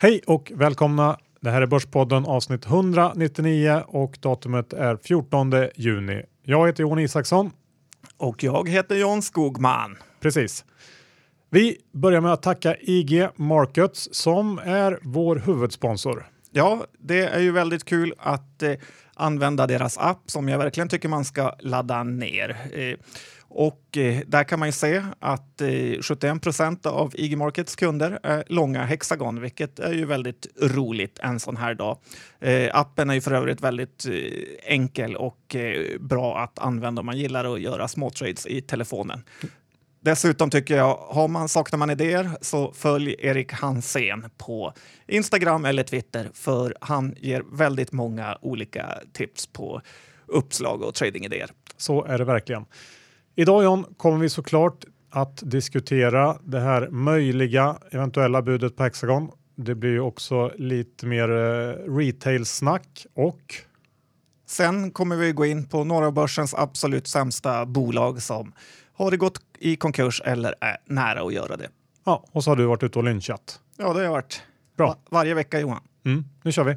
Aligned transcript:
Hej 0.00 0.20
och 0.26 0.52
välkomna! 0.54 1.18
Det 1.40 1.50
här 1.50 1.62
är 1.62 1.66
Börspodden 1.66 2.24
avsnitt 2.24 2.66
199 2.66 3.82
och 3.86 4.18
datumet 4.20 4.72
är 4.72 4.96
14 4.96 5.52
juni. 5.74 6.22
Jag 6.42 6.66
heter 6.66 6.82
Johan 6.82 6.98
Isaksson. 6.98 7.50
Och 8.16 8.42
jag 8.42 8.68
heter 8.68 8.96
John 8.96 9.22
Skogman. 9.22 9.96
Precis. 10.20 10.64
Vi 11.50 11.76
börjar 11.92 12.20
med 12.20 12.32
att 12.32 12.42
tacka 12.42 12.76
IG 12.80 13.28
Markets 13.36 14.08
som 14.12 14.58
är 14.58 14.98
vår 15.02 15.36
huvudsponsor. 15.36 16.26
Ja, 16.50 16.84
det 16.98 17.20
är 17.20 17.40
ju 17.40 17.52
väldigt 17.52 17.84
kul 17.84 18.14
att 18.18 18.62
eh, 18.62 18.72
använda 19.14 19.66
deras 19.66 19.98
app 19.98 20.22
som 20.26 20.48
jag 20.48 20.58
verkligen 20.58 20.88
tycker 20.88 21.08
man 21.08 21.24
ska 21.24 21.54
ladda 21.60 22.02
ner. 22.02 22.56
Eh, 22.72 22.98
och 23.58 23.96
eh, 23.96 24.20
där 24.26 24.44
kan 24.44 24.58
man 24.58 24.68
ju 24.68 24.72
se 24.72 25.02
att 25.18 25.60
eh, 25.60 26.02
71 26.02 26.42
procent 26.42 26.86
av 26.86 27.12
IG 27.14 27.38
Markets 27.38 27.76
kunder 27.76 28.18
är 28.22 28.44
långa 28.46 28.84
hexagon, 28.84 29.40
vilket 29.40 29.78
är 29.78 29.92
ju 29.92 30.04
väldigt 30.04 30.46
roligt 30.62 31.18
en 31.18 31.40
sån 31.40 31.56
här 31.56 31.74
dag. 31.74 31.98
Eh, 32.40 32.70
appen 32.72 33.10
är 33.10 33.14
ju 33.14 33.20
för 33.20 33.32
övrigt 33.32 33.60
väldigt 33.60 34.06
eh, 34.06 34.12
enkel 34.62 35.16
och 35.16 35.56
eh, 35.56 35.98
bra 36.00 36.38
att 36.38 36.58
använda 36.58 37.00
om 37.00 37.06
man 37.06 37.18
gillar 37.18 37.54
att 37.54 37.60
göra 37.60 37.88
små 37.88 38.10
trades 38.10 38.46
i 38.46 38.62
telefonen. 38.62 39.22
Dessutom 40.00 40.50
tycker 40.50 40.76
jag, 40.76 40.96
har 40.96 41.28
man, 41.28 41.48
saknar 41.48 41.78
man 41.78 41.90
idéer 41.90 42.30
så 42.40 42.72
följ 42.72 43.16
Erik 43.18 43.52
Hansén 43.52 44.30
på 44.36 44.72
Instagram 45.06 45.64
eller 45.64 45.82
Twitter 45.82 46.30
för 46.34 46.74
han 46.80 47.14
ger 47.16 47.42
väldigt 47.52 47.92
många 47.92 48.38
olika 48.40 48.98
tips 49.12 49.46
på 49.46 49.82
uppslag 50.26 50.82
och 50.82 50.94
tradingidéer. 50.94 51.50
Så 51.76 52.04
är 52.04 52.18
det 52.18 52.24
verkligen. 52.24 52.64
Idag 53.38 53.64
John 53.64 53.84
kommer 53.96 54.18
vi 54.18 54.28
såklart 54.28 54.84
att 55.10 55.42
diskutera 55.50 56.38
det 56.44 56.60
här 56.60 56.88
möjliga 56.90 57.78
eventuella 57.90 58.42
budet 58.42 58.76
på 58.76 58.82
Hexagon. 58.82 59.30
Det 59.56 59.74
blir 59.74 59.90
ju 59.90 60.00
också 60.00 60.52
lite 60.56 61.06
mer 61.06 61.28
eh, 61.30 61.94
retail-snack 61.96 63.06
och 63.14 63.54
Sen 64.46 64.90
kommer 64.90 65.16
vi 65.16 65.32
gå 65.32 65.46
in 65.46 65.66
på 65.68 65.84
några 65.84 66.06
av 66.06 66.12
börsens 66.12 66.54
absolut 66.54 67.06
sämsta 67.06 67.66
bolag 67.66 68.22
som 68.22 68.52
har 68.92 69.10
det 69.10 69.16
gått 69.16 69.40
i 69.58 69.76
konkurs 69.76 70.22
eller 70.24 70.54
är 70.60 70.76
nära 70.86 71.20
att 71.22 71.34
göra 71.34 71.56
det. 71.56 71.68
ja, 72.04 72.24
och 72.32 72.44
så 72.44 72.50
har 72.50 72.56
du 72.56 72.64
varit 72.66 72.82
ute 72.82 72.98
och 72.98 73.04
lynchat. 73.04 73.60
Ja, 73.76 73.84
det 73.84 73.92
har 73.94 74.00
jag 74.00 74.10
varit. 74.12 74.42
Bra. 74.76 74.86
Va- 74.88 74.96
varje 75.10 75.34
vecka 75.34 75.60
Johan. 75.60 75.82
Mm, 76.06 76.24
nu 76.42 76.52
kör 76.52 76.64
vi. 76.64 76.76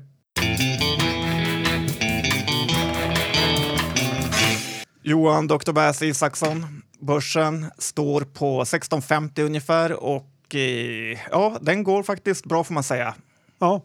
Johan 5.03 5.47
Dr. 5.47 5.71
Bass 5.71 6.01
Isaksson. 6.01 6.65
Börsen 6.99 7.65
står 7.77 8.21
på 8.21 8.63
16,50 8.63 9.45
ungefär 9.45 10.03
och 10.03 10.55
eh, 10.55 11.19
ja, 11.31 11.57
den 11.61 11.83
går 11.83 12.03
faktiskt 12.03 12.45
bra 12.45 12.63
får 12.63 12.73
man 12.73 12.83
säga. 12.83 13.15
Ja, 13.59 13.81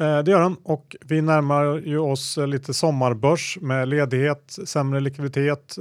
eh, 0.00 0.18
det 0.18 0.30
gör 0.30 0.40
den 0.40 0.56
och 0.64 0.96
vi 1.00 1.22
närmar 1.22 1.82
ju 1.86 1.98
oss 1.98 2.38
eh, 2.38 2.46
lite 2.46 2.74
sommarbörs 2.74 3.58
med 3.60 3.88
ledighet, 3.88 4.58
sämre 4.66 5.00
likviditet 5.00 5.76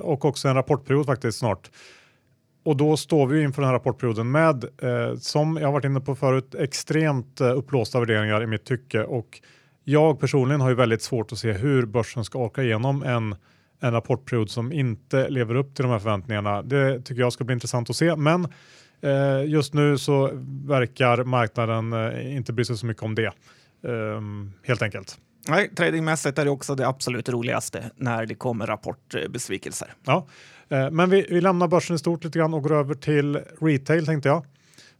och 0.00 0.24
också 0.24 0.48
en 0.48 0.54
rapportperiod 0.54 1.06
faktiskt 1.06 1.38
snart. 1.38 1.70
Och 2.64 2.76
då 2.76 2.96
står 2.96 3.26
vi 3.26 3.42
inför 3.42 3.62
den 3.62 3.68
här 3.68 3.74
rapportperioden 3.74 4.30
med, 4.30 4.64
som 5.20 5.56
jag 5.56 5.72
varit 5.72 5.84
inne 5.84 6.00
på 6.00 6.14
förut, 6.14 6.54
extremt 6.54 7.40
uppblåsta 7.40 7.54
upplåsta 7.54 8.00
värderingar 8.00 8.42
i 8.42 8.46
mitt 8.46 8.64
tycke 8.64 9.04
och 9.04 9.40
jag 9.84 10.20
personligen 10.20 10.60
har 10.60 10.68
ju 10.68 10.74
väldigt 10.74 11.02
svårt 11.02 11.32
att 11.32 11.38
se 11.38 11.52
hur 11.52 11.86
börsen 11.86 12.24
ska 12.24 12.38
orka 12.38 12.62
igenom 12.62 13.02
en, 13.02 13.36
en 13.80 13.92
rapportperiod 13.92 14.50
som 14.50 14.72
inte 14.72 15.28
lever 15.28 15.54
upp 15.54 15.74
till 15.74 15.82
de 15.82 15.92
här 15.92 15.98
förväntningarna. 15.98 16.62
Det 16.62 17.00
tycker 17.00 17.20
jag 17.20 17.32
ska 17.32 17.44
bli 17.44 17.52
intressant 17.52 17.90
att 17.90 17.96
se, 17.96 18.16
men 18.16 18.48
Eh, 19.02 19.44
just 19.46 19.74
nu 19.74 19.98
så 19.98 20.30
verkar 20.64 21.24
marknaden 21.24 21.92
eh, 21.92 22.36
inte 22.36 22.52
bry 22.52 22.64
sig 22.64 22.76
så 22.76 22.86
mycket 22.86 23.02
om 23.02 23.14
det. 23.14 23.32
Ehm, 23.84 24.52
helt 24.62 24.82
enkelt. 24.82 25.18
Nej, 25.48 25.74
tradingmässigt 25.74 26.38
är 26.38 26.44
det 26.44 26.50
också 26.50 26.74
det 26.74 26.88
absolut 26.88 27.28
roligaste 27.28 27.90
när 27.96 28.26
det 28.26 28.34
kommer 28.34 28.66
rapportbesvikelser. 28.66 29.92
Ja. 30.04 30.26
Eh, 30.68 30.90
men 30.90 31.10
vi, 31.10 31.26
vi 31.30 31.40
lämnar 31.40 31.68
börsen 31.68 31.96
i 31.96 31.98
stort 31.98 32.24
lite 32.24 32.38
grann 32.38 32.54
och 32.54 32.62
går 32.62 32.72
över 32.72 32.94
till 32.94 33.40
retail 33.60 34.06
tänkte 34.06 34.28
jag. 34.28 34.44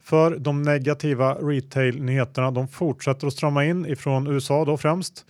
För 0.03 0.37
de 0.39 0.63
negativa 0.63 1.35
retail-nyheterna 1.35 2.51
de 2.51 2.69
fortsätter 2.69 3.27
att 3.27 3.33
strömma 3.33 3.65
in 3.65 3.87
ifrån 3.87 4.27
USA 4.27 4.65
då 4.65 4.77
främst. 4.77 5.27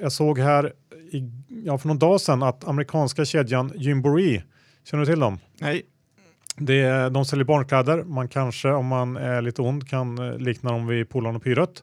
Jag 0.00 0.12
såg 0.12 0.38
här 0.38 0.72
i, 1.12 1.30
ja, 1.64 1.78
för 1.78 1.88
någon 1.88 1.98
dag 1.98 2.20
sedan 2.20 2.42
att 2.42 2.68
amerikanska 2.68 3.24
kedjan 3.24 3.72
Gymboree, 3.74 4.42
känner 4.84 5.04
du 5.04 5.12
till 5.12 5.20
dem? 5.20 5.38
Nej, 5.60 5.82
Det 6.56 6.80
är, 6.80 7.10
de 7.10 7.24
säljer 7.24 7.44
barnkläder. 7.44 8.02
Man 8.04 8.28
kanske 8.28 8.68
om 8.70 8.86
man 8.86 9.16
är 9.16 9.42
lite 9.42 9.62
ond 9.62 9.88
kan 9.88 10.18
eh, 10.18 10.38
likna 10.38 10.70
dem 10.72 10.86
vid 10.86 11.08
Polarn 11.08 11.36
och 11.36 11.42
Pyret. 11.42 11.82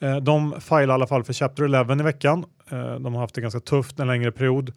Eh, 0.00 0.16
De 0.16 0.60
filar 0.60 0.88
i 0.88 0.92
alla 0.92 1.06
fall 1.06 1.24
för 1.24 1.32
Chapter 1.32 1.64
11 1.64 1.94
i 1.94 2.02
veckan. 2.02 2.44
Eh, 2.70 2.94
De 2.94 3.14
har 3.14 3.20
haft 3.20 3.34
det 3.34 3.40
ganska 3.40 3.60
tufft 3.60 3.98
en 3.98 4.06
längre 4.06 4.32
period. 4.32 4.72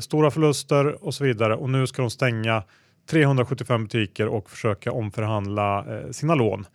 Stora 0.00 0.30
förluster 0.30 1.04
och 1.04 1.14
så 1.14 1.24
vidare 1.24 1.56
och 1.56 1.70
nu 1.70 1.86
ska 1.86 2.02
de 2.02 2.10
stänga 2.10 2.62
375 3.10 3.84
butiker 3.84 4.26
och 4.26 4.50
försöka 4.50 4.92
omförhandla 4.92 5.84
sina 6.12 6.34
lån. 6.34 6.66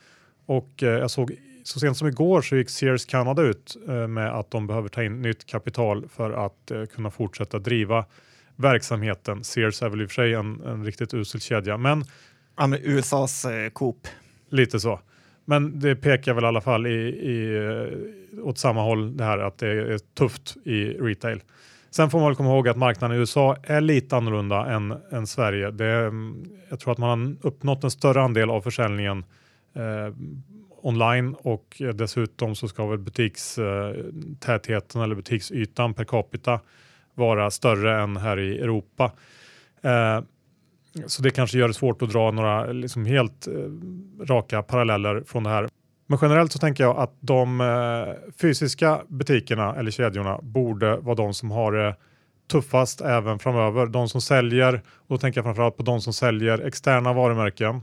Och 0.46 0.70
jag 0.78 1.12
såg 1.12 1.32
så 1.64 1.80
sent 1.80 1.98
som 1.98 2.08
igår 2.08 2.42
så 2.42 2.56
gick 2.56 2.70
Sears 2.70 3.06
Canada 3.06 3.42
ut 3.42 3.78
eh, 3.88 4.08
med 4.08 4.40
att 4.40 4.52
de 4.52 4.68
behöver 4.68 4.90
ta 4.90 5.04
in 5.04 5.22
nytt 5.22 5.46
kapital 5.46 6.08
för 6.08 6.32
att 6.32 6.72
eh, 6.72 6.86
kunna 6.86 7.12
fortsätta 7.12 7.60
driva 7.60 8.06
verksamheten. 8.56 9.44
Sears 9.44 9.82
är 9.82 9.90
väl 9.90 10.02
i 10.02 10.06
och 10.06 10.10
för 10.10 10.16
sig 10.16 10.34
en, 10.34 10.62
en 10.62 10.86
riktigt 10.86 11.14
usel 11.14 11.42
kedja, 11.42 11.78
men 11.78 12.04
ja, 12.58 12.68
men 12.68 12.80
USAs 12.84 13.46
eh, 13.46 13.70
Coop. 13.70 14.08
lite 14.50 14.80
så. 14.80 15.00
Men 15.46 15.80
det 15.80 15.96
pekar 15.96 16.34
väl 16.34 16.44
i 16.44 16.48
alla 16.48 16.62
fall 16.62 16.88
i, 16.88 17.00
i, 17.10 17.56
eh, 17.56 18.48
åt 18.48 18.58
samma 18.58 18.82
håll 18.82 19.18
det 19.18 19.24
här 19.24 19.38
att 19.38 19.58
det 19.58 19.68
är 19.68 19.98
tufft 19.98 20.58
i 20.66 20.86
retail. 20.86 21.42
Sen 21.90 22.10
får 22.10 22.20
man 22.20 22.28
väl 22.28 22.36
komma 22.36 22.50
ihåg 22.50 22.68
att 22.68 22.78
marknaden 22.78 23.18
i 23.18 23.20
USA 23.20 23.56
är 23.64 23.82
lite 23.82 24.18
annorlunda 24.18 24.66
än, 24.66 24.94
än 25.12 25.28
Sverige. 25.28 25.72
Det 25.72 25.86
mm, 25.86 26.46
jag 26.70 26.80
tror 26.80 26.92
att 26.92 26.98
man 26.98 27.38
har 27.42 27.48
uppnått 27.48 27.84
en 27.84 27.92
större 27.92 28.22
andel 28.22 28.50
av 28.50 28.62
försäljningen 28.62 29.24
eh, 29.74 30.14
online 30.82 31.34
och 31.34 31.82
eh, 31.82 31.90
dessutom 31.90 32.56
så 32.56 32.68
ska 32.68 32.88
väl 32.88 33.00
butikstätheten 33.00 35.02
eh, 35.02 35.04
eller 35.04 35.16
butiksytan 35.16 35.94
per 35.94 36.04
capita 36.04 36.60
vara 37.14 37.52
större 37.52 38.02
än 38.02 38.18
här 38.18 38.40
i 38.40 38.60
Europa. 38.60 39.12
Eh, 39.82 40.22
så 41.06 41.22
det 41.22 41.30
kanske 41.30 41.58
gör 41.58 41.68
det 41.68 41.74
svårt 41.74 42.02
att 42.02 42.12
dra 42.12 42.32
några 42.32 42.66
liksom 42.66 43.06
helt 43.06 43.48
raka 44.22 44.64
paralleller 44.64 45.24
från 45.28 45.44
det 45.44 45.50
här. 45.50 45.70
Men 46.08 46.20
generellt 46.22 46.52
så 46.52 46.60
tänker 46.60 46.84
jag 46.84 46.98
att 46.98 47.14
de 47.20 47.64
fysiska 48.42 49.02
butikerna 49.08 49.76
eller 49.76 49.92
kedjorna 49.92 50.40
borde 50.42 50.98
vara 50.98 51.16
de 51.16 51.34
som 51.34 51.52
har 51.52 51.72
det 51.72 51.96
tuffast 52.52 53.02
även 53.02 53.40
framöver. 53.40 53.86
De 53.86 54.10
som 54.10 54.22
säljer, 54.22 54.76
och 54.76 54.82
då 55.08 55.18
tänker 55.18 55.38
jag 55.38 55.46
framförallt 55.46 55.78
på 55.78 55.84
de 55.84 56.02
som 56.02 56.14
säljer 56.14 56.60
externa 56.60 57.14
varumärken 57.14 57.76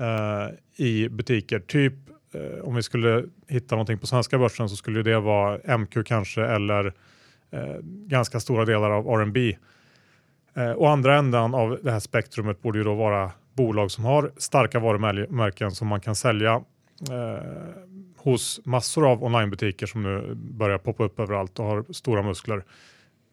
eh, 0.00 0.84
i 0.86 1.08
butiker. 1.08 1.58
Typ 1.58 1.94
eh, 2.36 2.64
om 2.64 2.74
vi 2.74 2.82
skulle 2.82 3.24
hitta 3.48 3.74
någonting 3.74 3.98
på 3.98 4.06
svenska 4.06 4.38
börsen 4.38 4.68
så 4.68 4.76
skulle 4.76 5.02
det 5.02 5.20
vara 5.20 5.78
MQ 5.78 6.06
kanske 6.06 6.44
eller 6.44 6.86
eh, 7.50 7.76
ganska 7.82 8.40
stora 8.40 8.64
delar 8.64 8.90
av 8.90 9.06
R&B. 9.06 9.56
Eh, 10.54 10.70
och 10.70 10.90
andra 10.90 11.16
ändan 11.16 11.54
av 11.54 11.78
det 11.82 11.90
här 11.90 12.00
spektrumet 12.00 12.62
borde 12.62 12.78
ju 12.78 12.84
då 12.84 12.94
vara 12.94 13.30
bolag 13.54 13.90
som 13.90 14.04
har 14.04 14.32
starka 14.36 14.78
varumärken 14.78 15.70
som 15.70 15.88
man 15.88 16.00
kan 16.00 16.14
sälja 16.14 16.62
eh, 17.10 17.86
hos 18.16 18.60
massor 18.64 19.10
av 19.10 19.24
onlinebutiker 19.24 19.86
som 19.86 20.02
nu 20.02 20.34
börjar 20.34 20.78
poppa 20.78 21.04
upp 21.04 21.20
överallt 21.20 21.58
och 21.58 21.64
har 21.64 21.84
stora 21.92 22.22
muskler. 22.22 22.64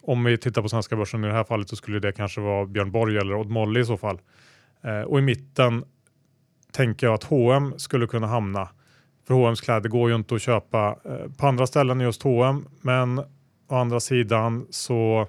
Om 0.01 0.23
vi 0.23 0.37
tittar 0.37 0.61
på 0.61 0.69
svenska 0.69 0.95
börsen 0.95 1.23
i 1.23 1.27
det 1.27 1.33
här 1.33 1.43
fallet 1.43 1.69
så 1.69 1.75
skulle 1.75 1.99
det 1.99 2.11
kanske 2.11 2.41
vara 2.41 2.65
Björn 2.65 2.91
Borg 2.91 3.17
eller 3.17 3.35
Odd 3.35 3.49
Molly 3.49 3.79
i 3.79 3.85
så 3.85 3.97
fall. 3.97 4.21
Eh, 4.81 5.01
och 5.01 5.19
i 5.19 5.21
mitten 5.21 5.83
tänker 6.71 7.07
jag 7.07 7.13
att 7.13 7.23
H&M 7.23 7.73
skulle 7.77 8.07
kunna 8.07 8.27
hamna. 8.27 8.69
För 9.27 9.33
H&M's 9.33 9.63
kläder 9.63 9.89
går 9.89 10.09
ju 10.09 10.15
inte 10.15 10.35
att 10.35 10.41
köpa 10.41 10.97
eh, 11.05 11.31
på 11.37 11.47
andra 11.47 11.67
ställen 11.67 12.01
än 12.01 12.05
just 12.05 12.23
H&M 12.23 12.65
men 12.81 13.19
å 13.69 13.75
andra 13.75 13.99
sidan 13.99 14.67
så 14.69 15.27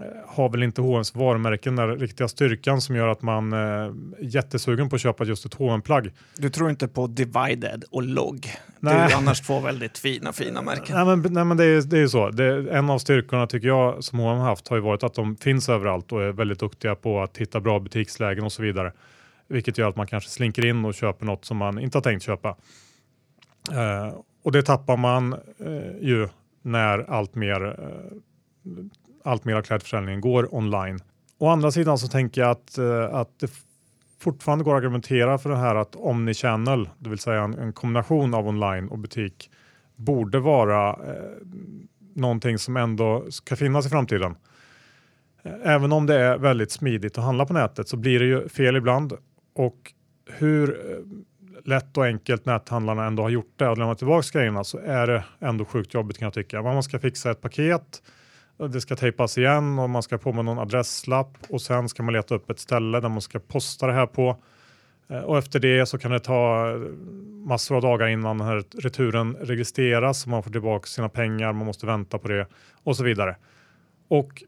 eh, 0.00 0.04
har 0.26 0.48
väl 0.48 0.62
inte 0.62 0.80
H&M's 0.80 1.18
varumärken 1.18 1.76
den 1.76 1.96
riktiga 1.96 2.28
styrkan 2.28 2.80
som 2.80 2.96
gör 2.96 3.08
att 3.08 3.22
man 3.22 3.52
eh, 3.52 3.58
är 3.58 3.94
jättesugen 4.20 4.88
på 4.88 4.96
att 4.96 5.02
köpa 5.02 5.24
just 5.24 5.46
ett 5.46 5.54
hm 5.54 5.82
plagg 5.82 6.12
Du 6.36 6.50
tror 6.50 6.70
inte 6.70 6.88
på 6.88 7.06
Divided 7.06 7.84
och 7.90 8.02
Log. 8.02 8.40
Det 8.80 8.90
är 8.90 8.94
Nej. 8.94 9.08
ju 9.10 9.14
annars 9.14 9.40
två 9.40 9.60
väldigt 9.60 9.98
fina, 9.98 10.32
fina 10.32 10.62
märken. 10.62 10.96
Nej, 10.96 11.16
men, 11.16 11.32
nej, 11.32 11.44
men 11.44 11.56
det, 11.56 11.64
är, 11.64 11.82
det 11.82 11.96
är 11.96 12.00
ju 12.00 12.08
så. 12.08 12.30
Det, 12.30 12.70
en 12.70 12.90
av 12.90 12.98
styrkorna 12.98 13.46
tycker 13.46 13.68
jag 13.68 14.04
som 14.04 14.18
H&M 14.18 14.38
har 14.38 14.44
haft 14.44 14.68
har 14.68 14.76
ju 14.76 14.82
varit 14.82 15.02
att 15.02 15.14
de 15.14 15.36
finns 15.36 15.68
överallt 15.68 16.12
och 16.12 16.22
är 16.22 16.32
väldigt 16.32 16.60
duktiga 16.60 16.94
på 16.94 17.22
att 17.22 17.38
hitta 17.38 17.60
bra 17.60 17.80
butikslägen 17.80 18.44
och 18.44 18.52
så 18.52 18.62
vidare. 18.62 18.92
Vilket 19.48 19.78
gör 19.78 19.88
att 19.88 19.96
man 19.96 20.06
kanske 20.06 20.30
slinker 20.30 20.64
in 20.66 20.84
och 20.84 20.94
köper 20.94 21.26
något 21.26 21.44
som 21.44 21.56
man 21.56 21.78
inte 21.78 21.98
har 21.98 22.02
tänkt 22.02 22.22
köpa. 22.22 22.56
Eh, 23.72 24.14
och 24.42 24.52
det 24.52 24.62
tappar 24.62 24.96
man 24.96 25.32
eh, 25.58 25.96
ju 26.00 26.28
när 26.62 27.10
allt 27.10 27.34
mer, 27.34 27.64
eh, 27.64 28.72
allt 29.24 29.44
mer 29.44 29.54
av 29.54 29.62
klädförsäljningen 29.62 30.20
går 30.20 30.54
online. 30.54 30.98
Å 31.38 31.48
andra 31.48 31.70
sidan 31.70 31.98
så 31.98 32.08
tänker 32.08 32.40
jag 32.40 32.50
att, 32.50 32.78
eh, 32.78 33.14
att 33.14 33.38
det 33.38 33.50
fortfarande 34.20 34.64
går 34.64 34.74
att 34.74 34.78
argumentera 34.78 35.38
för 35.38 35.50
det 35.50 35.56
här 35.56 35.74
att 35.74 35.96
omnichannel, 35.96 36.88
det 36.98 37.10
vill 37.10 37.18
säga 37.18 37.42
en, 37.42 37.54
en 37.54 37.72
kombination 37.72 38.34
av 38.34 38.48
online 38.48 38.88
och 38.88 38.98
butik, 38.98 39.50
borde 39.96 40.38
vara 40.38 40.88
eh, 40.90 41.46
någonting 42.14 42.58
som 42.58 42.76
ändå 42.76 43.26
ska 43.30 43.56
finnas 43.56 43.86
i 43.86 43.88
framtiden. 43.88 44.36
Eh, 45.42 45.52
även 45.62 45.92
om 45.92 46.06
det 46.06 46.20
är 46.20 46.38
väldigt 46.38 46.72
smidigt 46.72 47.18
att 47.18 47.24
handla 47.24 47.46
på 47.46 47.52
nätet 47.52 47.88
så 47.88 47.96
blir 47.96 48.18
det 48.18 48.26
ju 48.26 48.48
fel 48.48 48.76
ibland 48.76 49.12
och 49.54 49.92
hur 50.26 50.70
eh, 50.70 50.96
lätt 51.64 51.96
och 51.96 52.04
enkelt 52.04 52.46
näthandlarna 52.46 53.06
ändå 53.06 53.22
har 53.22 53.30
gjort 53.30 53.52
det 53.56 53.68
och 53.68 53.78
lämnat 53.78 53.98
tillbaka 53.98 54.38
grejerna 54.38 54.64
så 54.64 54.78
är 54.78 55.06
det 55.06 55.24
ändå 55.38 55.64
sjukt 55.64 55.94
jobbigt 55.94 56.18
kan 56.18 56.26
jag 56.26 56.34
tycka. 56.34 56.62
Man 56.62 56.82
ska 56.82 56.98
fixa 56.98 57.30
ett 57.30 57.40
paket, 57.40 58.02
det 58.68 58.80
ska 58.80 58.96
tejpas 58.96 59.38
igen 59.38 59.78
och 59.78 59.90
man 59.90 60.02
ska 60.02 60.18
på 60.18 60.32
med 60.32 60.44
någon 60.44 60.58
adresslapp 60.58 61.38
och 61.48 61.62
sen 61.62 61.88
ska 61.88 62.02
man 62.02 62.14
leta 62.14 62.34
upp 62.34 62.50
ett 62.50 62.58
ställe 62.58 63.00
där 63.00 63.08
man 63.08 63.20
ska 63.20 63.38
posta 63.38 63.86
det 63.86 63.92
här 63.92 64.06
på. 64.06 64.36
Eh, 65.08 65.20
och 65.20 65.38
efter 65.38 65.60
det 65.60 65.86
så 65.86 65.98
kan 65.98 66.10
det 66.10 66.20
ta 66.20 66.70
eh, 66.70 66.78
massor 67.46 67.76
av 67.76 67.82
dagar 67.82 68.06
innan 68.06 68.38
den 68.38 68.46
här 68.46 68.64
returen 68.78 69.36
registreras 69.40 70.24
och 70.24 70.30
man 70.30 70.42
får 70.42 70.50
tillbaka 70.50 70.86
sina 70.86 71.08
pengar, 71.08 71.52
man 71.52 71.66
måste 71.66 71.86
vänta 71.86 72.18
på 72.18 72.28
det 72.28 72.46
och 72.82 72.96
så 72.96 73.04
vidare. 73.04 73.36
Och 74.08 74.42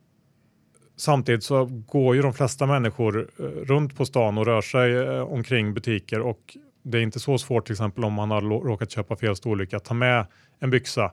samtidigt 0.96 1.44
så 1.44 1.64
går 1.64 2.16
ju 2.16 2.22
de 2.22 2.34
flesta 2.34 2.66
människor 2.66 3.28
eh, 3.38 3.44
runt 3.44 3.96
på 3.96 4.06
stan 4.06 4.38
och 4.38 4.46
rör 4.46 4.60
sig 4.60 5.20
omkring 5.20 5.74
butiker 5.74 6.20
och 6.20 6.56
det 6.82 6.98
är 6.98 7.02
inte 7.02 7.20
så 7.20 7.38
svårt 7.38 7.66
till 7.66 7.72
exempel 7.72 8.04
om 8.04 8.12
man 8.12 8.30
har 8.30 8.40
råkat 8.40 8.90
köpa 8.90 9.16
fel 9.16 9.36
storlek 9.36 9.74
att 9.74 9.84
ta 9.84 9.94
med 9.94 10.26
en 10.60 10.70
byxa 10.70 11.12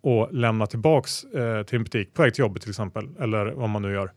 och 0.00 0.34
lämna 0.34 0.66
tillbaks 0.66 1.24
eh, 1.24 1.62
till 1.62 1.76
en 1.76 1.84
butik 1.84 2.14
på 2.14 2.22
väg 2.22 2.34
till 2.34 2.42
jobbet 2.42 2.62
till 2.62 2.70
exempel 2.70 3.08
eller 3.20 3.46
vad 3.46 3.68
man 3.68 3.82
nu 3.82 3.92
gör. 3.92 4.12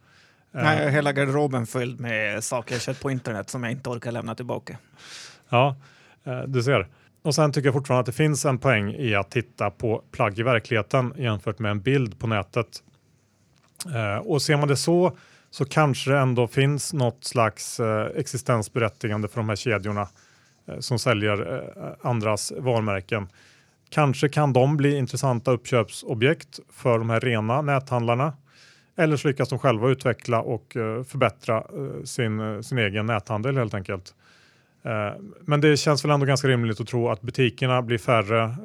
Nej, 0.52 0.86
eh, 0.86 0.90
hela 0.90 1.14
garderoben 1.14 1.68
fylld 1.68 2.00
med 2.00 2.44
saker 2.44 2.76
jag 2.76 2.82
köpt 2.82 3.02
på 3.02 3.12
internet 3.12 3.50
som 3.50 3.64
jag 3.64 3.72
inte 3.72 3.90
orkar 3.90 4.12
lämna 4.12 4.36
tillbaka. 4.36 4.78
Ja, 5.50 5.76
eh, 6.24 6.42
du 6.42 6.64
ser. 6.64 6.88
Och 7.22 7.36
sen 7.36 7.52
tycker 7.52 7.68
jag 7.68 7.74
fortfarande 7.74 8.00
att 8.00 8.06
det 8.06 8.12
finns 8.12 8.46
en 8.46 8.58
poäng 8.58 8.94
i 8.94 9.16
att 9.16 9.32
titta 9.32 9.70
på 9.70 10.04
plagg 10.12 10.40
i 10.40 10.44
verkligheten 10.44 11.14
jämfört 11.18 11.60
med 11.60 11.72
en 11.72 11.82
bild 11.82 12.20
på 12.20 12.28
nätet. 12.28 12.84
Eh, 13.96 14.18
och 14.18 14.42
ser 14.42 14.58
man 14.58 14.68
det 14.68 14.78
så 14.78 15.18
så 15.50 15.66
kanske 15.66 16.12
det 16.12 16.20
ändå 16.20 16.48
finns 16.48 16.94
något 16.94 17.24
slags 17.24 17.80
eh, 17.80 18.08
existensberättigande 18.16 19.28
för 19.28 19.38
de 19.38 19.50
här 19.50 19.56
kedjorna 19.56 20.02
Eh, 20.02 20.08
Eh, 20.68 20.80
som 20.80 21.00
säljer 21.00 21.56
eh, 21.56 22.10
andras 22.10 22.54
varumärken. 22.58 23.28
Kanske 23.90 24.30
kan 24.30 24.54
de 24.54 24.78
bli 24.78 24.98
intressanta 24.98 25.52
uppköpsobjekt 25.52 26.60
för 26.70 26.98
de 26.98 27.10
här 27.10 27.20
rena 27.20 27.62
näthandlarna. 27.62 28.34
Eller 28.96 29.18
så 29.18 29.28
lyckas 29.28 29.50
de 29.50 29.60
själva 29.60 29.90
utveckla 29.90 30.42
och 30.42 30.76
eh, 30.76 31.04
förbättra 31.04 31.64
sin, 32.06 32.64
sin 32.64 32.78
egen 32.78 33.06
näthandel 33.06 33.58
helt 33.58 33.74
enkelt. 33.74 34.16
Men 35.42 35.62
det 35.62 35.78
känns 35.78 36.06
väl 36.06 36.12
ändå 36.12 36.26
ganska 36.26 36.48
rimligt 36.48 36.82
att 36.82 36.88
tro 36.88 37.10
att 37.10 37.22
butikerna 37.22 37.82
blir 37.82 37.98
färre. 37.98 38.56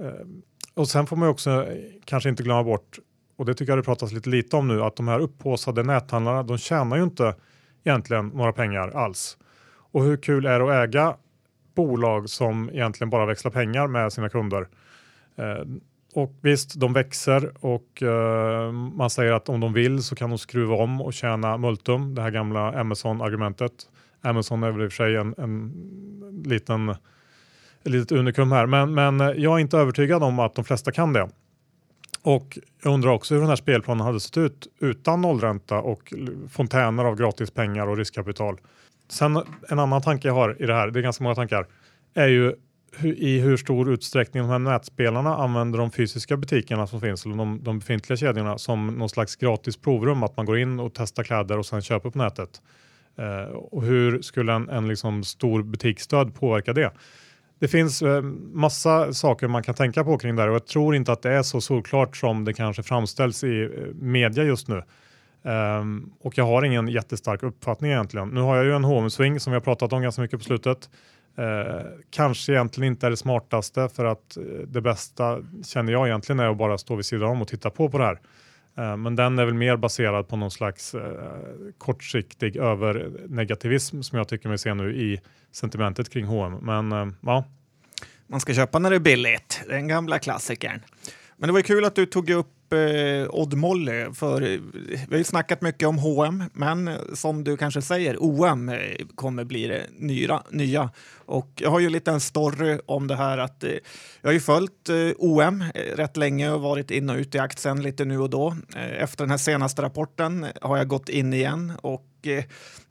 Och 0.74 0.88
sen 0.88 1.06
får 1.06 1.16
man 1.16 1.28
också 1.28 1.66
kanske 2.04 2.28
inte 2.28 2.42
glömma 2.42 2.64
bort, 2.64 2.98
och 3.36 3.46
det 3.46 3.54
tycker 3.54 3.72
jag 3.72 3.78
det 3.78 3.82
pratas 3.82 4.12
lite 4.12 4.30
lite 4.30 4.56
om 4.56 4.68
nu, 4.68 4.82
att 4.82 4.96
de 4.96 5.08
här 5.08 5.18
upphåsade 5.18 5.82
näthandlarna, 5.82 6.42
de 6.42 6.58
tjänar 6.58 6.96
ju 6.96 7.02
inte 7.02 7.34
egentligen 7.84 8.28
några 8.28 8.52
pengar 8.52 8.88
alls. 8.88 9.38
Och 9.92 10.04
hur 10.04 10.16
kul 10.16 10.46
är 10.46 10.60
det 10.60 10.64
att 10.64 10.88
äga 10.88 11.16
bolag 11.74 12.28
som 12.28 12.70
egentligen 12.70 13.10
bara 13.10 13.26
växlar 13.26 13.50
pengar 13.50 13.86
med 13.86 14.12
sina 14.12 14.28
kunder. 14.28 14.68
Eh, 15.36 15.64
och 16.14 16.34
visst, 16.40 16.80
de 16.80 16.92
växer 16.92 17.52
och 17.60 18.02
eh, 18.02 18.72
man 18.72 19.10
säger 19.10 19.32
att 19.32 19.48
om 19.48 19.60
de 19.60 19.72
vill 19.72 20.02
så 20.02 20.14
kan 20.14 20.30
de 20.30 20.38
skruva 20.38 20.74
om 20.74 21.00
och 21.02 21.12
tjäna 21.12 21.56
multum, 21.56 22.14
det 22.14 22.22
här 22.22 22.30
gamla 22.30 22.80
Amazon-argumentet. 22.80 23.72
Amazon 24.20 24.62
är 24.62 24.70
väl 24.70 24.82
i 24.82 24.86
och 24.86 24.92
för 24.92 25.04
sig 25.04 25.16
en, 25.16 25.34
en 25.38 25.72
liten 26.44 26.88
ett 27.84 27.92
litet 27.92 28.12
unikum 28.12 28.52
här, 28.52 28.66
men, 28.66 28.94
men 28.94 29.20
eh, 29.20 29.26
jag 29.26 29.54
är 29.54 29.58
inte 29.58 29.78
övertygad 29.78 30.22
om 30.22 30.38
att 30.38 30.54
de 30.54 30.64
flesta 30.64 30.92
kan 30.92 31.12
det. 31.12 31.28
Och 32.22 32.58
jag 32.82 32.94
undrar 32.94 33.10
också 33.10 33.34
hur 33.34 33.40
den 33.40 33.48
här 33.48 33.56
spelplanen 33.56 34.06
hade 34.06 34.20
sett 34.20 34.36
ut 34.36 34.66
utan 34.78 35.20
nollränta 35.20 35.78
och 35.78 36.14
fontäner 36.50 37.04
av 37.04 37.16
gratis 37.16 37.50
pengar 37.50 37.86
och 37.86 37.96
riskkapital. 37.96 38.58
Sen 39.12 39.42
en 39.68 39.78
annan 39.78 40.02
tanke 40.02 40.28
jag 40.28 40.34
har 40.34 40.62
i 40.62 40.66
det 40.66 40.74
här, 40.74 40.90
det 40.90 41.00
är 41.00 41.02
ganska 41.02 41.24
många 41.24 41.34
tankar, 41.34 41.66
är 42.14 42.28
ju 42.28 42.54
i 43.02 43.38
hur 43.38 43.56
stor 43.56 43.92
utsträckning 43.92 44.42
de 44.42 44.50
här 44.50 44.58
nätspelarna 44.58 45.36
använder 45.36 45.78
de 45.78 45.90
fysiska 45.90 46.36
butikerna 46.36 46.86
som 46.86 47.00
finns, 47.00 47.26
eller 47.26 47.36
de, 47.36 47.60
de 47.62 47.78
befintliga 47.78 48.16
kedjorna, 48.16 48.58
som 48.58 48.86
någon 48.86 49.08
slags 49.08 49.36
gratis 49.36 49.76
provrum, 49.76 50.22
att 50.22 50.36
man 50.36 50.46
går 50.46 50.58
in 50.58 50.80
och 50.80 50.92
testar 50.94 51.22
kläder 51.22 51.58
och 51.58 51.66
sen 51.66 51.82
köper 51.82 52.10
på 52.10 52.18
nätet. 52.18 52.62
Eh, 53.18 53.54
och 53.54 53.82
hur 53.82 54.22
skulle 54.22 54.52
en, 54.52 54.68
en 54.68 54.88
liksom 54.88 55.24
stor 55.24 55.62
butiksstöd 55.62 56.34
påverka 56.34 56.72
det? 56.72 56.92
Det 57.58 57.68
finns 57.68 58.02
eh, 58.02 58.22
massa 58.52 59.12
saker 59.12 59.48
man 59.48 59.62
kan 59.62 59.74
tänka 59.74 60.04
på 60.04 60.18
kring 60.18 60.36
det 60.36 60.42
här 60.42 60.48
och 60.48 60.54
jag 60.54 60.66
tror 60.66 60.96
inte 60.96 61.12
att 61.12 61.22
det 61.22 61.32
är 61.32 61.42
så 61.42 61.60
solklart 61.60 62.16
som 62.16 62.44
det 62.44 62.52
kanske 62.52 62.82
framställs 62.82 63.44
i 63.44 63.62
eh, 63.62 63.94
media 63.94 64.44
just 64.44 64.68
nu. 64.68 64.82
Um, 65.42 66.12
och 66.20 66.38
jag 66.38 66.44
har 66.44 66.62
ingen 66.62 66.88
jättestark 66.88 67.42
uppfattning 67.42 67.90
egentligen. 67.90 68.28
Nu 68.28 68.40
har 68.40 68.56
jag 68.56 68.64
ju 68.64 68.74
en 68.74 68.84
HM-swing 68.84 69.38
som 69.38 69.52
vi 69.52 69.54
har 69.54 69.60
pratat 69.60 69.92
om 69.92 70.02
ganska 70.02 70.22
mycket 70.22 70.38
på 70.38 70.44
slutet. 70.44 70.90
Uh, 71.38 71.82
kanske 72.10 72.52
egentligen 72.52 72.92
inte 72.92 73.06
är 73.06 73.10
det 73.10 73.16
smartaste 73.16 73.88
för 73.88 74.04
att 74.04 74.36
uh, 74.38 74.66
det 74.66 74.80
bästa 74.80 75.38
känner 75.64 75.92
jag 75.92 76.06
egentligen 76.06 76.40
är 76.40 76.46
att 76.46 76.56
bara 76.56 76.78
stå 76.78 76.94
vid 76.94 77.04
sidan 77.04 77.28
om 77.28 77.42
och 77.42 77.48
titta 77.48 77.70
på 77.70 77.90
på 77.90 77.98
det 77.98 78.04
här. 78.04 78.18
Uh, 78.78 78.96
men 78.96 79.16
den 79.16 79.38
är 79.38 79.44
väl 79.44 79.54
mer 79.54 79.76
baserad 79.76 80.28
på 80.28 80.36
någon 80.36 80.50
slags 80.50 80.94
eh, 80.94 81.02
kortsiktig 81.78 82.56
övernegativism 82.56 84.02
som 84.02 84.18
jag 84.18 84.28
tycker 84.28 84.48
mig 84.48 84.58
se 84.58 84.74
nu 84.74 84.96
i 84.96 85.20
sentimentet 85.52 86.10
kring 86.10 86.24
H&M. 86.24 86.58
Men 86.62 87.16
ja. 87.20 87.44
Man 88.26 88.40
ska 88.40 88.54
köpa 88.54 88.78
när 88.78 88.90
det 88.90 88.96
är 88.96 89.00
billigt, 89.00 89.62
den 89.68 89.88
gamla 89.88 90.18
klassikern. 90.18 90.80
Men 91.36 91.46
det 91.46 91.52
var 91.52 91.60
kul 91.60 91.84
att 91.84 91.94
du 91.94 92.06
tog 92.06 92.30
upp 92.30 92.72
eh, 92.72 93.28
Odd 93.30 93.54
Molly, 93.54 94.12
för 94.14 94.42
eh, 94.42 94.60
vi 94.82 95.06
har 95.10 95.18
ju 95.18 95.24
snackat 95.24 95.62
mycket 95.62 95.88
om 95.88 95.98
H&M, 95.98 96.44
men 96.52 96.88
eh, 96.88 96.94
som 97.14 97.44
du 97.44 97.56
kanske 97.56 97.82
säger, 97.82 98.16
OM 98.20 98.68
eh, 98.68 98.78
kommer 99.14 99.44
bli 99.44 99.66
det 99.66 99.86
nya. 99.98 100.42
nya. 100.50 100.90
Och 101.26 101.48
jag 101.56 101.70
har 101.70 101.80
ju 101.80 101.90
lite 101.90 102.10
en 102.10 102.20
story 102.20 102.78
om 102.86 103.06
det 103.06 103.16
här 103.16 103.38
att 103.38 103.64
eh, 103.64 103.70
jag 104.20 104.28
har 104.28 104.32
ju 104.32 104.40
följt 104.40 104.88
eh, 104.88 104.96
OM 105.18 105.64
rätt 105.74 106.16
länge 106.16 106.50
och 106.50 106.60
varit 106.60 106.90
in 106.90 107.10
och 107.10 107.16
ut 107.16 107.34
i 107.34 107.38
aktien 107.38 107.82
lite 107.82 108.04
nu 108.04 108.18
och 108.18 108.30
då. 108.30 108.56
Eh, 108.76 109.02
efter 109.02 109.24
den 109.24 109.30
här 109.30 109.38
senaste 109.38 109.82
rapporten 109.82 110.46
har 110.60 110.76
jag 110.76 110.88
gått 110.88 111.08
in 111.08 111.32
igen 111.32 111.72
och 111.82 112.11
Eh, 112.26 112.44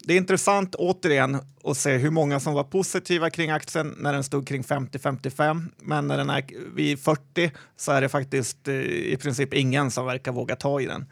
det 0.04 0.12
är 0.12 0.16
intressant 0.16 0.74
återigen 0.74 1.38
att 1.64 1.76
se 1.76 1.96
hur 1.96 2.10
många 2.10 2.40
som 2.40 2.54
var 2.54 2.64
positiva 2.64 3.30
kring 3.30 3.50
aktien 3.50 3.94
när 3.98 4.12
den 4.12 4.24
stod 4.24 4.48
kring 4.48 4.62
50-55. 4.62 5.68
Men 5.78 6.08
när 6.08 6.16
den 6.16 6.30
är 6.30 6.44
vid 6.74 7.00
40 7.00 7.52
så 7.76 7.92
är 7.92 8.00
det 8.00 8.08
faktiskt 8.08 8.68
eh, 8.68 8.74
i 8.84 9.16
princip 9.22 9.54
ingen 9.54 9.90
som 9.90 10.06
verkar 10.06 10.32
våga 10.32 10.56
ta 10.56 10.80
i 10.80 10.86
den. 10.86 11.06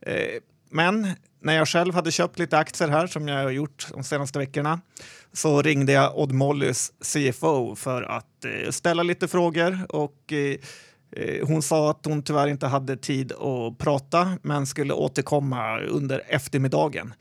Eh, 0.00 0.40
men 0.70 1.08
när 1.40 1.56
jag 1.56 1.68
själv 1.68 1.94
hade 1.94 2.10
köpt 2.10 2.38
lite 2.38 2.58
aktier 2.58 2.88
här, 2.88 3.06
som 3.06 3.28
jag 3.28 3.42
har 3.42 3.50
gjort 3.50 3.86
de 3.92 4.04
senaste 4.04 4.38
veckorna, 4.38 4.80
så 5.32 5.62
ringde 5.62 5.92
jag 5.92 6.18
Odd 6.18 6.32
Mollys 6.32 6.92
CFO 7.00 7.74
för 7.76 8.02
att 8.02 8.44
ställa 8.70 9.02
lite 9.02 9.28
frågor. 9.28 9.86
Och 9.88 10.32
eh, 10.32 10.56
Eh, 11.12 11.46
hon 11.46 11.62
sa 11.62 11.90
att 11.90 12.06
hon 12.06 12.22
tyvärr 12.22 12.48
inte 12.48 12.66
hade 12.66 12.96
tid 12.96 13.32
att 13.32 13.78
prata, 13.78 14.38
men 14.42 14.66
skulle 14.66 14.94
återkomma 14.94 15.80
under 15.80 16.22
eftermiddagen. 16.28 17.14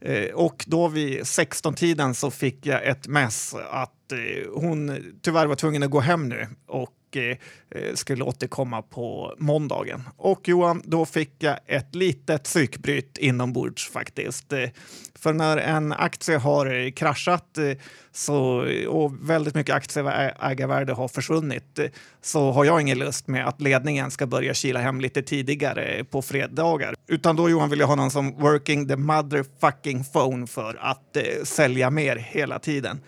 Eh, 0.00 0.34
och 0.34 0.64
då 0.66 0.88
vid 0.88 1.20
16-tiden 1.20 2.14
så 2.14 2.30
fick 2.30 2.66
jag 2.66 2.86
ett 2.86 3.08
mess 3.08 3.54
att 3.70 4.12
eh, 4.12 4.50
hon 4.54 4.98
tyvärr 5.22 5.46
var 5.46 5.54
tvungen 5.54 5.82
att 5.82 5.90
gå 5.90 6.00
hem 6.00 6.28
nu. 6.28 6.46
Och 6.66 6.92
Eh, 7.20 7.94
skulle 7.94 8.24
återkomma 8.24 8.82
på 8.82 9.34
måndagen. 9.38 10.02
Och 10.16 10.48
Johan, 10.48 10.82
då 10.84 11.06
fick 11.06 11.32
jag 11.38 11.58
ett 11.66 11.94
litet 11.94 12.44
psykbryt 12.44 13.18
inombords 13.18 13.90
faktiskt. 13.90 14.52
Eh, 14.52 14.68
för 15.14 15.32
när 15.32 15.56
en 15.56 15.92
aktie 15.92 16.36
har 16.36 16.90
kraschat 16.90 17.58
eh, 17.58 17.64
så, 18.12 18.66
och 18.88 19.30
väldigt 19.30 19.54
mycket 19.54 19.74
aktieägarvärde 19.74 20.92
har 20.92 21.08
försvunnit 21.08 21.78
så 22.22 22.50
har 22.50 22.64
jag 22.64 22.80
ingen 22.80 22.98
lust 22.98 23.28
med 23.28 23.48
att 23.48 23.60
ledningen 23.60 24.10
ska 24.10 24.26
börja 24.26 24.54
kila 24.54 24.80
hem 24.80 25.00
lite 25.00 25.22
tidigare 25.22 26.04
på 26.04 26.22
fredagar. 26.22 26.94
Utan 27.06 27.36
då 27.36 27.50
Johan 27.50 27.70
vill 27.70 27.80
jag 27.80 27.86
ha 27.86 27.94
någon 27.94 28.10
som 28.10 28.34
working 28.34 28.88
the 28.88 28.96
motherfucking 28.96 30.04
phone 30.04 30.46
för 30.46 30.78
att 30.80 31.16
eh, 31.16 31.22
sälja 31.44 31.90
mer 31.90 32.16
hela 32.16 32.58
tiden. 32.58 33.00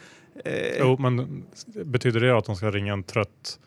Eh, 0.44 0.78
jo, 0.78 0.96
men 0.98 1.44
betyder 1.84 2.20
det 2.20 2.38
att 2.38 2.44
de 2.44 2.56
ska 2.56 2.70
ringa 2.70 2.92
en 2.92 3.02
trött 3.02 3.58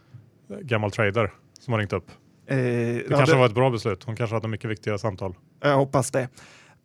gammal 0.62 0.92
trader 0.92 1.34
som 1.60 1.74
har 1.74 1.80
ringt 1.80 1.94
upp. 1.94 2.12
Eh, 2.48 2.58
det 2.58 3.04
ja, 3.10 3.18
kanske 3.18 3.36
det... 3.36 3.40
var 3.40 3.46
ett 3.46 3.56
bra 3.56 3.70
beslut. 3.70 4.04
Hon 4.04 4.16
kanske 4.16 4.36
hade 4.36 4.48
mycket 4.48 4.70
viktiga 4.70 4.98
samtal. 4.98 5.36
Jag 5.62 5.76
hoppas 5.76 6.12
det. 6.12 6.30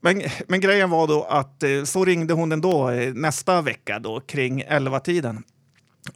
Men, 0.00 0.22
men 0.48 0.60
grejen 0.60 0.90
var 0.90 1.06
då 1.06 1.22
att 1.22 1.62
eh, 1.62 1.82
så 1.84 2.04
ringde 2.04 2.34
hon 2.34 2.52
ändå 2.52 2.90
eh, 2.90 3.14
nästa 3.14 3.62
vecka 3.62 3.98
då 3.98 4.20
kring 4.20 4.64
11-tiden. 4.64 5.42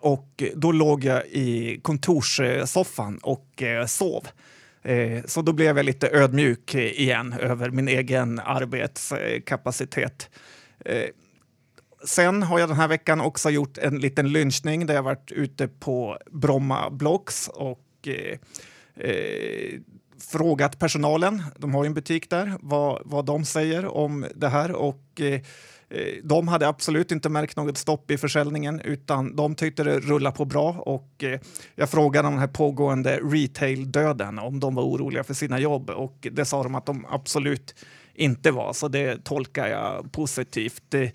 Och 0.01 0.43
då 0.55 0.73
låg 0.73 1.05
jag 1.05 1.27
i 1.27 1.81
kontorssoffan 1.83 3.19
och 3.23 3.63
eh, 3.63 3.87
sov. 3.87 4.29
Så 5.25 5.43
då 5.43 5.53
blev 5.53 5.77
jag 5.77 5.87
lite 5.87 6.09
ödmjuk 6.09 6.75
igen 6.75 7.33
över 7.41 7.71
min 7.71 7.89
egen 7.89 8.39
arbetskapacitet 8.39 10.31
sen 12.05 12.43
har 12.43 12.59
jag 12.59 12.69
den 12.69 12.77
här 12.77 12.89
veckan 12.89 13.21
också 13.21 13.51
gjort 13.51 13.79
en 13.79 13.99
liten 13.99 14.33
lynchning 14.33 14.87
där 14.87 14.95
jag 14.95 15.03
varit 15.03 15.33
ute 15.33 15.69
på 15.69 16.19
Bromma 16.31 16.91
Blocks 16.91 17.49
och 17.49 18.09
eh, 18.09 18.39
eh, 19.11 19.81
frågat 20.21 20.79
personalen, 20.79 21.43
de 21.57 21.75
har 21.75 21.85
ju 21.85 21.87
en 21.87 21.95
butik 21.95 22.31
där, 22.31 22.53
vad, 22.61 23.03
vad 23.05 23.25
de 23.25 23.45
säger 23.45 23.87
om 23.87 24.27
det 24.35 24.49
här. 24.49 24.73
Och 24.73 25.21
eh, 25.21 25.35
eh 25.35 25.41
de 26.25 26.49
hade 26.49 26.69
absolut 26.69 27.13
inte 27.13 27.29
märkt 27.29 27.57
något 27.57 27.79
stopp 27.79 28.11
i 28.11 28.19
försäljningen 28.19 28.81
utan 28.81 29.37
de 29.37 29.55
tyckte 29.55 29.85
det 29.85 30.01
rullade 30.01 30.37
på 30.37 30.45
bra. 30.45 30.73
Och 30.73 31.25
eh, 31.25 31.41
jag 31.75 31.91
frågade 31.91 32.29
om 32.29 32.35
den 32.35 32.41
här 32.41 32.49
pågående 32.49 33.17
retail-döden, 33.17 34.39
om 34.39 34.61
de 34.61 34.75
var 34.75 34.83
oroliga 34.83 35.25
för 35.25 35.35
sina 35.35 35.59
jobb 35.59 35.91
och 35.91 36.29
det 36.33 36.45
sa 36.45 36.63
de 36.63 36.75
att 36.75 36.87
de 36.87 37.07
absolut 37.09 37.75
inte 38.15 38.51
var, 38.51 38.73
så 38.73 38.89
det 38.89 39.25
tolkar 39.25 39.67
jag 39.67 40.13
positivt. 40.13 40.95
Eh, 40.95 41.09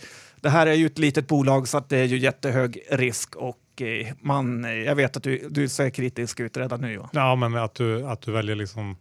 det, 0.46 0.50
här 0.50 0.68
är 0.68 0.74
ju 0.74 0.86
ett 0.86 0.98
litet 0.98 1.28
bolag 1.28 1.68
så 1.68 1.78
att 1.78 1.90
det 1.90 1.98
är 1.98 2.06
ju 2.06 2.18
jättehög 2.18 2.80
risk 2.90 3.36
och 3.36 3.82
eh, 3.82 4.08
man, 4.22 4.66
eh, 4.66 4.72
jag 4.72 4.96
vet 4.96 5.18
att 5.18 5.24
du, 5.24 5.48
du 5.50 5.70
ser 5.70 5.90
kritisk 5.90 6.40
ut 6.40 6.58
redan 6.58 6.82
nu. 6.82 6.98
Va? 6.98 7.10
Ja, 7.14 7.36
men 7.36 7.56
att 7.56 7.75
du, 7.75 8.08
att 8.08 8.22
du 8.22 8.32
väljer 8.32 8.56
liksom 8.56 8.98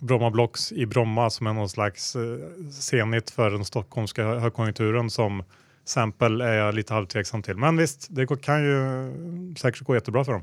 Bromma 0.00 0.30
Blocks 0.30 0.72
i 0.72 0.86
Bromma 0.86 1.30
som 1.30 1.46
är 1.46 1.52
någon 1.52 1.68
slags 1.68 2.16
eh, 2.16 2.22
senigt 2.70 3.30
för 3.30 3.50
den 3.50 3.64
stockholmska 3.64 4.24
högkonjunkturen 4.24 5.10
som 5.10 5.44
exempel 5.82 6.40
är 6.40 6.52
jag 6.52 6.74
lite 6.74 6.94
halvtveksam 6.94 7.42
till. 7.42 7.56
Men 7.56 7.76
visst, 7.76 8.06
det 8.10 8.42
kan 8.42 8.64
ju 8.64 9.12
säkert 9.58 9.82
gå 9.82 9.94
jättebra 9.94 10.24
för 10.24 10.32
dem. 10.32 10.42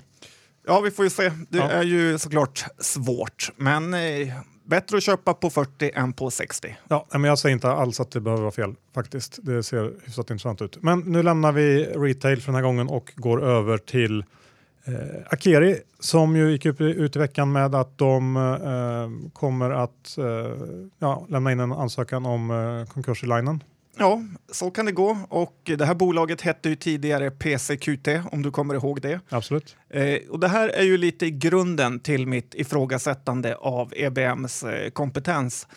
Ja, 0.69 0.79
vi 0.79 0.91
får 0.91 1.05
ju 1.05 1.09
se. 1.09 1.31
Det 1.49 1.57
ja. 1.57 1.69
är 1.69 1.83
ju 1.83 2.17
såklart 2.17 2.65
svårt, 2.79 3.51
men 3.55 3.93
eh, 3.93 4.33
bättre 4.63 4.97
att 4.97 5.03
köpa 5.03 5.33
på 5.33 5.49
40 5.49 5.91
än 5.93 6.13
på 6.13 6.31
60. 6.31 6.77
Ja, 6.87 7.07
men 7.11 7.23
jag 7.23 7.39
säger 7.39 7.53
inte 7.53 7.71
alls 7.71 7.99
att 7.99 8.11
det 8.11 8.21
behöver 8.21 8.41
vara 8.41 8.51
fel 8.51 8.75
faktiskt. 8.95 9.39
Det 9.41 9.63
ser 9.63 9.93
hyfsat 10.05 10.29
intressant 10.29 10.61
ut. 10.61 10.77
Men 10.81 10.99
nu 10.99 11.23
lämnar 11.23 11.51
vi 11.51 11.83
retail 11.85 12.41
för 12.41 12.45
den 12.45 12.55
här 12.55 12.61
gången 12.61 12.87
och 12.87 13.13
går 13.15 13.43
över 13.43 13.77
till 13.77 14.23
eh, 14.85 14.93
Akeri 15.31 15.77
som 15.99 16.35
ju 16.35 16.51
gick 16.51 16.65
upp, 16.65 16.81
ut 16.81 17.15
i 17.15 17.19
veckan 17.19 17.51
med 17.51 17.75
att 17.75 17.97
de 17.97 18.35
eh, 18.37 19.31
kommer 19.33 19.69
att 19.69 20.17
eh, 20.17 20.25
ja, 20.99 21.25
lämna 21.29 21.51
in 21.51 21.59
en 21.59 21.71
ansökan 21.71 22.25
om 22.25 22.51
eh, 22.51 22.93
konkurs 22.93 23.23
i 23.23 23.27
linen. 23.27 23.63
Ja, 23.99 24.21
så 24.51 24.71
kan 24.71 24.85
det 24.85 24.91
gå. 24.91 25.17
Och 25.29 25.61
det 25.63 25.85
här 25.85 25.95
bolaget 25.95 26.41
hette 26.41 26.69
ju 26.69 26.75
tidigare 26.75 27.31
PCQT, 27.31 28.07
om 28.31 28.41
du 28.41 28.51
kommer 28.51 28.75
ihåg 28.75 29.01
det. 29.01 29.19
Absolut. 29.29 29.75
Eh, 29.89 30.17
och 30.29 30.39
det 30.39 30.47
här 30.47 30.69
är 30.69 30.83
ju 30.83 30.97
lite 30.97 31.29
grunden 31.29 31.99
till 31.99 32.27
mitt 32.27 32.55
ifrågasättande 32.55 33.55
av 33.55 33.93
EBMs 33.95 34.63
eh, 34.63 34.89
kompetens. 34.89 35.67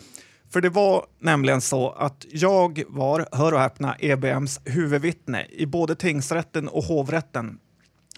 För 0.49 0.61
det 0.61 0.69
var 0.69 1.05
nämligen 1.19 1.61
så 1.61 1.91
att 1.91 2.25
jag 2.31 2.83
var, 2.87 3.27
hör 3.31 3.53
och 3.53 3.59
häpna, 3.59 3.95
EBMs 3.99 4.61
huvudvittne 4.65 5.47
i 5.49 5.65
både 5.65 5.95
tingsrätten 5.95 6.67
och 6.67 6.83
hovrätten 6.83 7.59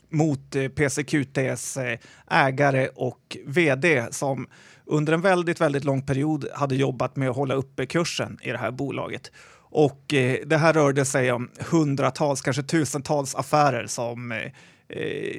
mot 0.09 0.55
eh, 0.55 0.67
PCQTs 0.67 1.77
eh, 1.77 1.99
ägare 2.27 2.87
och 2.95 3.37
vd 3.45 4.05
som 4.11 4.47
under 4.85 5.13
en 5.13 5.21
väldigt, 5.21 5.61
väldigt 5.61 5.83
lång 5.83 6.01
period 6.01 6.47
hade 6.53 6.75
jobbat 6.75 7.15
med 7.15 7.29
att 7.29 7.35
hålla 7.35 7.53
uppe 7.53 7.85
kursen 7.85 8.37
i 8.41 8.51
det 8.51 8.57
här 8.57 8.71
bolaget. 8.71 9.31
Och 9.69 10.13
eh, 10.13 10.39
det 10.45 10.57
här 10.57 10.73
rörde 10.73 11.05
sig 11.05 11.31
om 11.31 11.49
hundratals, 11.59 12.41
kanske 12.41 12.63
tusentals 12.63 13.35
affärer 13.35 13.87
som 13.87 14.31
eh, 14.31 14.51
eh, 14.89 15.35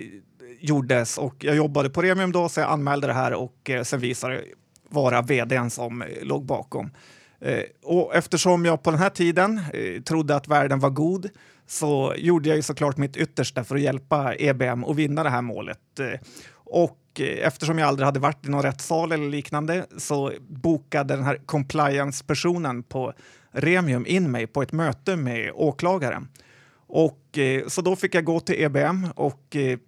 gjordes 0.60 1.18
och 1.18 1.34
jag 1.44 1.56
jobbade 1.56 1.90
på 1.90 2.02
Remium 2.02 2.32
då 2.32 2.48
så 2.48 2.60
jag 2.60 2.70
anmälde 2.70 3.06
det 3.06 3.12
här 3.12 3.34
och 3.34 3.70
eh, 3.70 3.82
sen 3.82 4.00
visade 4.00 4.34
det 4.34 4.44
vara 4.88 5.22
vdn 5.22 5.70
som 5.70 6.02
eh, 6.02 6.08
låg 6.22 6.44
bakom. 6.44 6.90
Eh, 7.40 7.62
och 7.82 8.14
eftersom 8.14 8.64
jag 8.64 8.82
på 8.82 8.90
den 8.90 9.00
här 9.00 9.10
tiden 9.10 9.60
eh, 9.72 10.02
trodde 10.02 10.36
att 10.36 10.48
världen 10.48 10.80
var 10.80 10.90
god 10.90 11.30
så 11.66 12.14
gjorde 12.16 12.48
jag 12.48 12.56
ju 12.56 12.62
såklart 12.62 12.96
mitt 12.96 13.16
yttersta 13.16 13.64
för 13.64 13.74
att 13.74 13.80
hjälpa 13.80 14.34
EBM 14.34 14.84
att 14.84 14.96
vinna 14.96 15.22
det 15.22 15.30
här 15.30 15.42
målet. 15.42 16.00
Eh, 16.00 16.20
och 16.54 17.20
eh, 17.20 17.46
eftersom 17.46 17.78
jag 17.78 17.88
aldrig 17.88 18.06
hade 18.06 18.20
varit 18.20 18.46
i 18.46 18.48
någon 18.48 18.62
rättssal 18.62 19.12
eller 19.12 19.28
liknande 19.28 19.86
så 19.98 20.32
bokade 20.48 21.14
den 21.14 21.24
här 21.24 21.40
compliance-personen 21.46 22.82
på 22.82 23.12
Remium 23.56 24.06
in 24.06 24.30
mig 24.30 24.46
på 24.46 24.62
ett 24.62 24.72
möte 24.72 25.16
med 25.16 25.50
åklagaren. 25.54 26.28
Och, 26.86 27.38
eh, 27.38 27.66
så 27.66 27.82
då 27.82 27.96
fick 27.96 28.14
jag 28.14 28.24
gå 28.24 28.40
till 28.40 28.62
EBM 28.62 29.06
och 29.14 29.56
eh, 29.56 29.78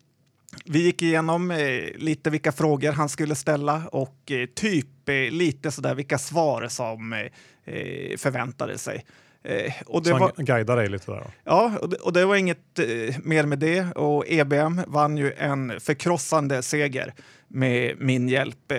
vi 0.64 0.82
gick 0.82 1.02
igenom 1.02 1.50
eh, 1.50 1.58
lite 1.96 2.30
vilka 2.30 2.52
frågor 2.52 2.92
han 2.92 3.08
skulle 3.08 3.34
ställa 3.34 3.82
och 3.92 4.32
typ 4.54 4.86
lite 5.30 5.70
sådär 5.70 5.94
vilka 5.94 6.18
svar 6.18 6.68
som 6.68 7.28
förväntade 8.16 8.78
sig. 8.78 9.04
och 9.86 10.02
det 10.02 10.08
så 10.08 10.18
var, 10.18 10.32
guidade 10.36 10.80
dig 10.80 10.90
lite 10.90 11.10
där? 11.10 11.18
Då. 11.18 11.26
Ja, 11.44 11.72
och 11.80 11.88
det, 11.88 11.96
och 11.96 12.12
det 12.12 12.24
var 12.24 12.36
inget 12.36 12.78
mer 13.22 13.46
med 13.46 13.58
det 13.58 13.92
och 13.96 14.24
EBM 14.28 14.80
vann 14.86 15.16
ju 15.16 15.32
en 15.32 15.80
förkrossande 15.80 16.62
seger 16.62 17.14
med 17.48 17.96
min 18.00 18.28
hjälp. 18.28 18.72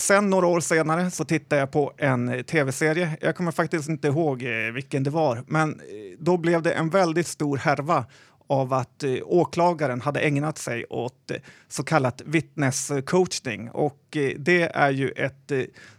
Sen 0.00 0.30
några 0.30 0.46
år 0.46 0.60
senare 0.60 1.10
så 1.10 1.24
tittade 1.24 1.60
jag 1.60 1.70
på 1.70 1.92
en 1.96 2.28
eh, 2.28 2.42
tv-serie. 2.42 3.16
Jag 3.20 3.36
kommer 3.36 3.52
faktiskt 3.52 3.88
inte 3.88 4.08
ihåg 4.08 4.42
eh, 4.42 4.72
vilken 4.72 5.02
det 5.02 5.10
var, 5.10 5.44
men 5.46 5.70
eh, 5.70 5.84
då 6.18 6.36
blev 6.36 6.62
det 6.62 6.72
en 6.72 6.90
väldigt 6.90 7.26
stor 7.26 7.56
härva 7.56 8.04
av 8.46 8.72
att 8.72 9.02
eh, 9.02 9.14
åklagaren 9.24 10.00
hade 10.00 10.20
ägnat 10.20 10.58
sig 10.58 10.84
åt 10.90 11.30
så 11.68 11.82
kallat 11.82 12.22
vittnescoachning. 12.26 13.70
Och 13.70 14.16
det 14.36 14.62
är 14.62 14.90
ju 14.90 15.10
ett 15.10 15.52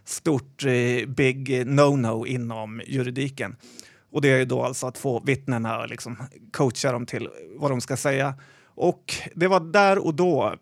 stort 0.04 0.62
big 1.06 1.66
no-no 1.66 2.26
inom 2.26 2.82
juridiken. 2.86 3.56
Och 4.12 4.22
det 4.22 4.30
är 4.30 4.38
ju 4.38 4.44
då 4.44 4.62
alltså 4.62 4.86
att 4.86 4.98
få 4.98 5.20
vittnena 5.20 5.86
liksom 5.86 6.16
coacha 6.52 6.92
dem 6.92 7.06
till 7.06 7.28
vad 7.56 7.70
de 7.70 7.80
ska 7.80 7.96
säga. 7.96 8.34
Och 8.74 9.14
det 9.34 9.48
var 9.48 9.60
där 9.60 10.06
och 10.06 10.14
då 10.14 10.56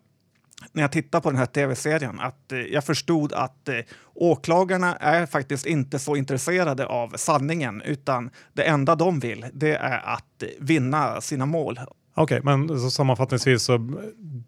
när 0.71 0.83
jag 0.83 0.91
tittade 0.91 1.21
på 1.21 1.29
den 1.29 1.39
här 1.39 1.45
tv-serien 1.45 2.19
att 2.19 2.51
eh, 2.51 2.59
jag 2.59 2.83
förstod 2.83 3.33
att 3.33 3.69
eh, 3.69 3.75
åklagarna 4.13 4.95
är 4.95 5.25
faktiskt 5.25 5.65
inte 5.65 5.99
så 5.99 6.15
intresserade 6.15 6.85
av 6.85 7.13
sanningen 7.15 7.81
utan 7.81 8.29
det 8.53 8.63
enda 8.63 8.95
de 8.95 9.19
vill 9.19 9.45
det 9.53 9.75
är 9.75 9.99
att 10.05 10.43
eh, 10.43 10.49
vinna 10.59 11.21
sina 11.21 11.45
mål. 11.45 11.79
Okej, 12.13 12.39
okay, 12.39 12.57
men 12.57 12.79
så 12.79 12.91
sammanfattningsvis 12.91 13.63
så 13.63 13.91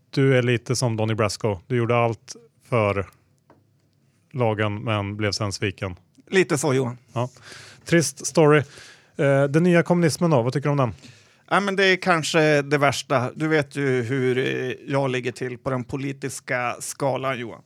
du 0.10 0.38
är 0.38 0.42
lite 0.42 0.76
som 0.76 0.98
Donny 0.98 1.14
Brasco. 1.14 1.60
Du 1.68 1.78
gjorde 1.78 1.98
allt 1.98 2.36
för 2.70 3.06
lagen 4.34 4.84
men 4.84 5.18
blev 5.18 5.32
sen 5.32 5.52
sviken. 5.52 5.96
Lite 6.30 6.58
så 6.58 6.74
Johan. 6.74 6.98
Ja. 7.14 7.30
Trist 7.86 8.26
story. 8.26 8.64
Eh, 9.16 9.44
den 9.44 9.64
nya 9.64 9.84
kommunismen 9.84 10.32
då, 10.32 10.42
vad 10.42 10.54
tycker 10.54 10.70
du 10.70 10.72
om 10.72 10.78
den? 10.78 10.94
Ja, 11.54 11.60
men 11.60 11.76
det 11.76 11.86
är 11.86 11.96
kanske 11.96 12.62
det 12.62 12.78
värsta. 12.78 13.32
Du 13.36 13.48
vet 13.48 13.76
ju 13.76 14.02
hur 14.02 14.38
eh, 14.38 14.76
jag 14.88 15.10
ligger 15.10 15.32
till 15.32 15.58
på 15.58 15.70
den 15.70 15.84
politiska 15.84 16.76
skalan, 16.80 17.40
Johan. 17.40 17.62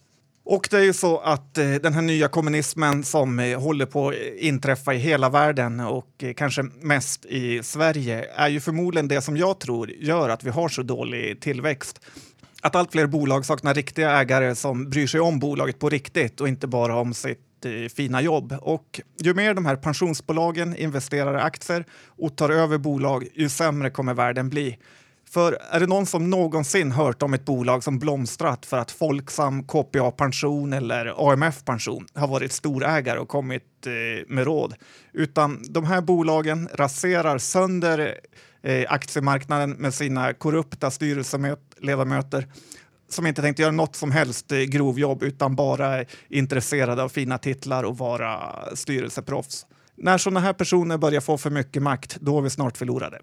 Och 0.45 0.67
det 0.71 0.77
är 0.77 0.83
ju 0.83 0.93
så 0.93 1.19
att 1.19 1.57
eh, 1.57 1.71
den 1.71 1.93
här 1.93 2.01
nya 2.01 2.27
kommunismen 2.27 3.03
som 3.03 3.39
eh, 3.39 3.59
håller 3.59 3.85
på 3.85 4.09
att 4.09 4.15
inträffa 4.37 4.93
i 4.93 4.97
hela 4.97 5.29
världen 5.29 5.79
och 5.79 6.23
eh, 6.23 6.33
kanske 6.33 6.63
mest 6.63 7.25
i 7.25 7.63
Sverige 7.63 8.25
är 8.35 8.47
ju 8.47 8.59
förmodligen 8.59 9.07
det 9.07 9.21
som 9.21 9.37
jag 9.37 9.59
tror 9.59 9.91
gör 9.91 10.29
att 10.29 10.43
vi 10.43 10.49
har 10.49 10.69
så 10.69 10.83
dålig 10.83 11.41
tillväxt. 11.41 11.99
Att 12.61 12.75
allt 12.75 12.91
fler 12.91 13.07
bolag 13.07 13.45
saknar 13.45 13.73
riktiga 13.73 14.11
ägare 14.11 14.55
som 14.55 14.89
bryr 14.89 15.07
sig 15.07 15.19
om 15.19 15.39
bolaget 15.39 15.79
på 15.79 15.89
riktigt 15.89 16.41
och 16.41 16.47
inte 16.47 16.67
bara 16.67 16.95
om 16.95 17.13
sitt 17.13 17.46
fina 17.95 18.21
jobb. 18.21 18.55
Och 18.61 19.01
ju 19.19 19.33
mer 19.33 19.53
de 19.53 19.65
här 19.65 19.75
pensionsbolagen 19.75 20.75
investerar 20.75 21.37
i 21.37 21.41
aktier 21.41 21.85
och 22.05 22.35
tar 22.35 22.49
över 22.49 22.77
bolag, 22.77 23.27
ju 23.33 23.49
sämre 23.49 23.89
kommer 23.89 24.13
världen 24.13 24.49
bli. 24.49 24.77
För 25.29 25.57
är 25.71 25.79
det 25.79 25.87
någon 25.87 26.05
som 26.05 26.29
någonsin 26.29 26.91
hört 26.91 27.23
om 27.23 27.33
ett 27.33 27.45
bolag 27.45 27.83
som 27.83 27.99
blomstrat 27.99 28.65
för 28.65 28.77
att 28.77 28.91
Folksam, 28.91 29.63
KPA 29.63 30.11
Pension 30.11 30.73
eller 30.73 31.31
AMF 31.31 31.65
Pension 31.65 32.05
har 32.13 32.27
varit 32.27 32.51
storägare 32.51 33.19
och 33.19 33.27
kommit 33.27 33.85
eh, 33.85 34.25
med 34.27 34.45
råd? 34.45 34.73
Utan 35.13 35.63
de 35.69 35.85
här 35.85 36.01
bolagen 36.01 36.69
raserar 36.73 37.37
sönder 37.37 38.19
eh, 38.61 38.85
aktiemarknaden 38.89 39.71
med 39.71 39.93
sina 39.93 40.33
korrupta 40.33 40.91
styrelseledamöter 40.91 42.47
som 43.09 43.27
inte 43.27 43.41
tänkte 43.41 43.61
göra 43.61 43.71
något 43.71 43.95
som 43.95 44.11
helst 44.11 44.51
eh, 44.51 44.59
grovjobb 44.59 45.23
utan 45.23 45.55
bara 45.55 45.85
är 45.85 46.07
intresserade 46.29 47.03
av 47.03 47.09
fina 47.09 47.37
titlar 47.37 47.83
och 47.83 47.97
vara 47.97 48.53
styrelseproffs. 48.75 49.65
När 49.95 50.17
sådana 50.17 50.39
här 50.39 50.53
personer 50.53 50.97
börjar 50.97 51.21
få 51.21 51.37
för 51.37 51.49
mycket 51.49 51.83
makt, 51.83 52.17
då 52.21 52.37
är 52.37 52.41
vi 52.41 52.49
snart 52.49 52.77
förlorade. 52.77 53.19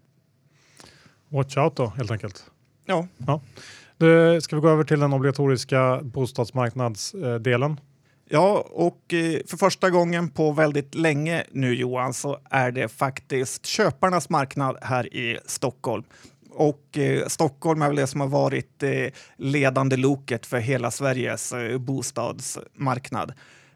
Watch 1.28 1.56
out 1.56 1.76
då, 1.76 1.86
helt 1.86 2.10
enkelt. 2.10 2.44
Ja. 2.86 3.06
ja. 3.16 3.40
Du, 3.96 4.40
ska 4.40 4.56
vi 4.56 4.62
gå 4.62 4.68
över 4.68 4.84
till 4.84 5.00
den 5.00 5.12
obligatoriska 5.12 6.00
bostadsmarknadsdelen? 6.02 7.80
Ja, 8.28 8.66
och 8.70 9.14
eh, 9.14 9.40
för 9.46 9.56
första 9.56 9.90
gången 9.90 10.30
på 10.30 10.52
väldigt 10.52 10.94
länge 10.94 11.44
nu 11.50 11.74
Johan 11.74 12.14
så 12.14 12.38
är 12.50 12.72
det 12.72 12.88
faktiskt 12.88 13.66
köparnas 13.66 14.28
marknad 14.28 14.76
här 14.82 15.14
i 15.14 15.38
Stockholm. 15.46 16.04
Och 16.54 16.98
eh, 16.98 17.26
Stockholm 17.26 17.82
är 17.82 17.86
väl 17.86 17.96
det 17.96 18.06
som 18.06 18.20
har 18.20 18.28
varit 18.28 18.82
eh, 18.82 18.90
ledande 19.36 19.96
loket 19.96 20.46
för 20.46 20.58
hela 20.58 20.90
Sveriges 20.90 21.52
eh, 21.52 21.78
bostadsmarknad. 21.78 23.32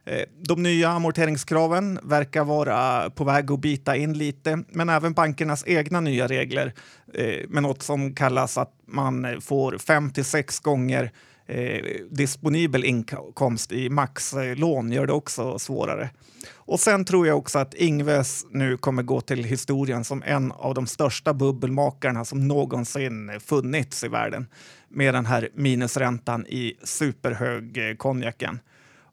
Eh, 0.09 0.23
de 0.43 0.63
nya 0.63 0.89
amorteringskraven 0.89 2.01
verkar 2.03 2.45
vara 2.45 3.11
på 3.11 3.25
väg 3.25 3.51
att 3.51 3.61
bita 3.61 3.97
in 3.97 4.13
lite, 4.13 4.63
men 4.69 4.89
även 4.89 5.13
bankernas 5.13 5.65
egna 5.67 6.01
nya 6.01 6.27
regler 6.27 6.75
eh, 7.15 7.49
med 7.49 7.63
något 7.63 7.83
som 7.83 8.15
kallas 8.15 8.59
att 8.59 8.73
man 8.87 9.25
eh, 9.25 9.39
får 9.41 9.79
fem 9.79 10.11
till 10.11 10.25
sex 10.25 10.61
gånger 10.61 11.13
eh, 11.49 11.85
disponibel 12.11 12.85
inkomst 12.85 13.73
i 13.73 13.91
maxlån 13.91 14.93
gör 14.93 15.07
det 15.07 15.13
också 15.13 15.59
svårare. 15.59 16.11
Och 16.55 16.81
sen 16.81 17.05
tror 17.05 17.27
jag 17.27 17.39
också 17.39 17.59
att 17.59 17.75
Ingves 17.75 18.47
nu 18.51 18.77
kommer 18.77 19.03
gå 19.03 19.21
till 19.21 19.45
historien 19.45 20.05
som 20.05 20.23
en 20.27 20.53
av 20.53 20.75
de 20.75 20.87
största 20.87 21.35
bubbelmakarna 21.35 22.25
som 22.25 22.49
någonsin 22.49 23.41
funnits 23.41 24.05
i 24.05 24.09
världen 24.09 24.47
med 24.89 25.15
den 25.15 25.27
här 25.27 25.49
minusräntan 25.55 26.47
i 26.47 26.75
superhög 26.83 27.91
eh, 27.91 27.97
konjaken. 27.97 28.61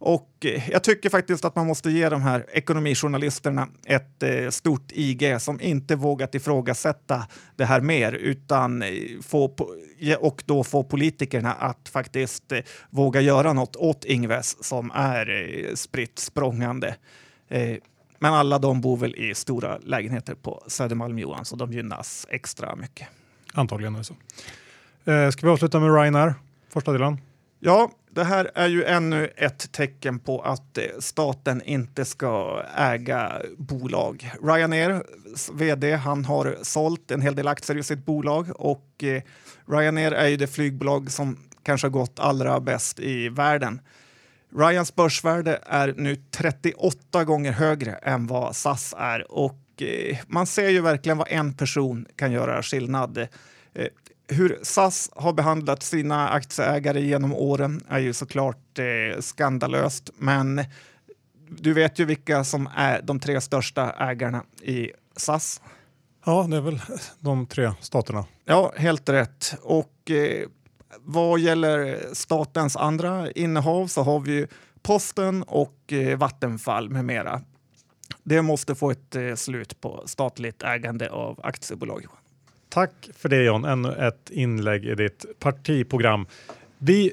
Och 0.06 0.46
eh, 0.46 0.70
jag 0.70 0.84
tycker 0.84 1.10
faktiskt 1.10 1.46
att 1.46 1.56
man 1.56 1.68
måste 1.68 1.92
ge 1.92 2.10
de 2.10 2.22
här 2.22 2.46
ekonomijournalisterna 2.54 3.68
ett 3.86 4.24
eh, 4.24 4.50
stort 4.50 4.92
IG 4.92 5.42
som 5.42 5.62
inte 5.62 5.96
vågat 5.96 6.36
ifrågasätta 6.36 7.28
det 7.56 7.66
här 7.66 7.82
mer 7.82 8.12
utan 8.12 8.82
eh, 8.82 8.90
få, 9.22 9.56
och 10.20 10.44
då 10.46 10.64
få 10.64 10.84
politikerna 10.84 11.54
att 11.54 11.90
faktiskt 11.90 12.52
eh, 12.52 12.60
våga 12.90 13.22
göra 13.22 13.54
något 13.54 13.76
åt 13.76 14.06
Ingves 14.06 14.64
som 14.64 14.92
är 14.94 15.30
eh, 15.30 15.76
spritt 15.76 16.20
språngande. 16.20 16.96
Men 18.20 18.34
alla 18.34 18.60
de 18.60 18.82
bor 18.82 18.98
väl 18.98 19.16
i 19.16 19.36
stora 19.36 19.78
lägenheter 19.78 20.36
på 20.36 20.64
Södermalm 20.68 21.20
Johan 21.20 21.46
så 21.46 21.56
de 21.56 21.74
gynnas 21.74 22.28
extra 22.30 22.76
mycket. 22.76 23.08
Antagligen 23.54 23.96
är 23.96 24.00
det 24.00 24.04
så. 24.04 24.16
Ska 25.32 25.48
vi 25.48 25.54
avsluta 25.54 25.80
med 25.80 25.96
Ryanair, 25.96 26.34
första 26.70 26.92
delen? 26.92 27.18
Ja, 27.60 27.92
det 28.16 28.24
här 28.24 28.52
är 28.56 28.68
ju 28.68 28.84
ännu 28.84 29.30
ett 29.38 29.72
tecken 29.72 30.20
på 30.20 30.42
att 30.42 30.78
eh, 30.78 30.84
staten 31.00 31.62
inte 31.62 32.06
ska 32.06 32.64
äga 32.78 33.42
bolag. 33.58 34.32
Ryanair, 34.44 35.04
vd, 35.54 35.96
han 35.96 36.26
har 36.26 36.58
sålt 36.62 37.12
en 37.12 37.22
hel 37.22 37.36
del 37.36 37.48
aktier 37.48 37.78
i 37.78 37.84
sitt 37.84 38.06
bolag 38.06 38.50
och 38.56 39.04
eh, 39.04 39.22
Ryanair 39.68 40.12
är 40.12 40.28
ju 40.28 40.38
det 40.38 40.48
flygbolag 40.48 41.12
som 41.12 41.38
kanske 41.64 41.88
har 41.88 41.92
gått 41.92 42.20
allra 42.20 42.60
bäst 42.60 43.00
i 43.00 43.30
världen. 43.30 43.82
Ryans 44.58 44.96
börsvärde 44.96 45.60
är 45.66 45.94
nu 45.98 46.16
38 46.16 47.24
gånger 47.24 47.52
högre 47.52 47.92
än 47.92 48.28
vad 48.28 48.56
SAS 48.56 48.96
är 48.98 49.32
och 49.32 49.82
eh, 49.82 50.18
man 50.28 50.48
ser 50.48 50.70
ju 50.70 50.82
verkligen 50.82 51.18
vad 51.18 51.28
en 51.32 51.54
person 51.54 52.06
kan 52.16 52.32
göra 52.32 52.64
skillnad 52.64 53.28
hur 54.28 54.60
SAS 54.64 55.10
har 55.16 55.34
behandlat 55.34 55.84
sina 55.84 56.30
aktieägare 56.30 57.02
genom 57.02 57.34
åren 57.34 57.82
är 57.90 58.00
ju 58.00 58.14
såklart 58.14 58.80
eh, 58.80 59.20
skandalöst. 59.20 60.10
Men 60.18 60.66
du 61.50 61.74
vet 61.74 62.00
ju 62.00 62.06
vilka 62.06 62.44
som 62.44 62.70
är 62.76 63.02
de 63.02 63.20
tre 63.20 63.42
största 63.42 63.92
ägarna 63.92 64.44
i 64.62 64.92
SAS. 65.16 65.62
Ja, 66.26 66.48
det 66.50 66.58
är 66.58 66.62
väl 66.62 66.82
de 67.20 67.46
tre 67.46 67.72
staterna. 67.80 68.26
Ja, 68.46 68.74
helt 68.78 69.10
rätt. 69.10 69.56
Och 69.62 70.12
eh, 70.12 70.48
vad 71.00 71.40
gäller 71.40 72.00
statens 72.14 72.76
andra 72.76 73.32
innehav 73.32 73.88
så 73.88 74.02
har 74.02 74.20
vi 74.20 74.48
Posten 74.82 75.44
och 75.44 75.94
eh, 75.94 76.18
Vattenfall 76.18 76.90
med 76.90 77.06
mera. 77.06 77.42
Det 78.24 78.42
måste 78.42 78.76
få 78.76 78.92
ett 78.92 79.16
eh, 79.16 79.36
slut 79.36 79.82
på 79.82 80.04
statligt 80.06 80.64
ägande 80.64 81.10
av 81.10 81.40
aktiebolag. 81.44 82.06
Tack 82.76 83.10
för 83.14 83.30
det 83.30 83.44
John, 83.44 83.66
ännu 83.66 83.94
ett 83.94 84.30
inlägg 84.30 84.86
i 84.86 84.96
ditt 84.96 85.26
partiprogram. 85.40 86.28
Vi 86.78 87.12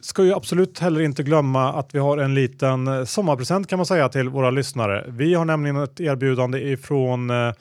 ska 0.00 0.24
ju 0.24 0.34
absolut 0.34 0.78
heller 0.78 1.00
inte 1.00 1.22
glömma 1.22 1.72
att 1.72 1.94
vi 1.94 1.98
har 1.98 2.18
en 2.18 2.34
liten 2.34 3.06
sommarpresent 3.06 3.68
kan 3.68 3.78
man 3.78 3.86
säga 3.86 4.08
till 4.08 4.28
våra 4.28 4.50
lyssnare. 4.50 5.04
Vi 5.08 5.34
har 5.34 5.44
nämligen 5.44 5.76
ett 5.76 6.00
erbjudande 6.00 6.58
ifrån 6.58 7.30
eh, 7.30 7.52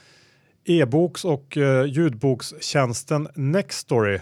e-boks 0.66 1.26
och 1.26 1.58
eh, 1.58 1.86
ljudbokstjänsten 1.86 3.28
Nextory. 3.36 4.20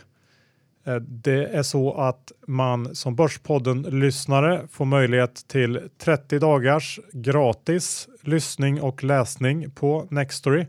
Eh, 0.86 0.96
det 0.96 1.46
är 1.46 1.64
så 1.64 1.94
att 1.94 2.32
man 2.48 2.96
som 2.96 3.16
Börspodden-lyssnare 3.16 4.68
får 4.72 4.86
möjlighet 4.86 5.48
till 5.48 5.80
30 5.98 6.40
dagars 6.40 7.00
gratis 7.14 8.08
lyssning 8.22 8.82
och 8.82 9.04
läsning 9.04 9.72
på 9.72 10.08
Nextory. 10.10 10.66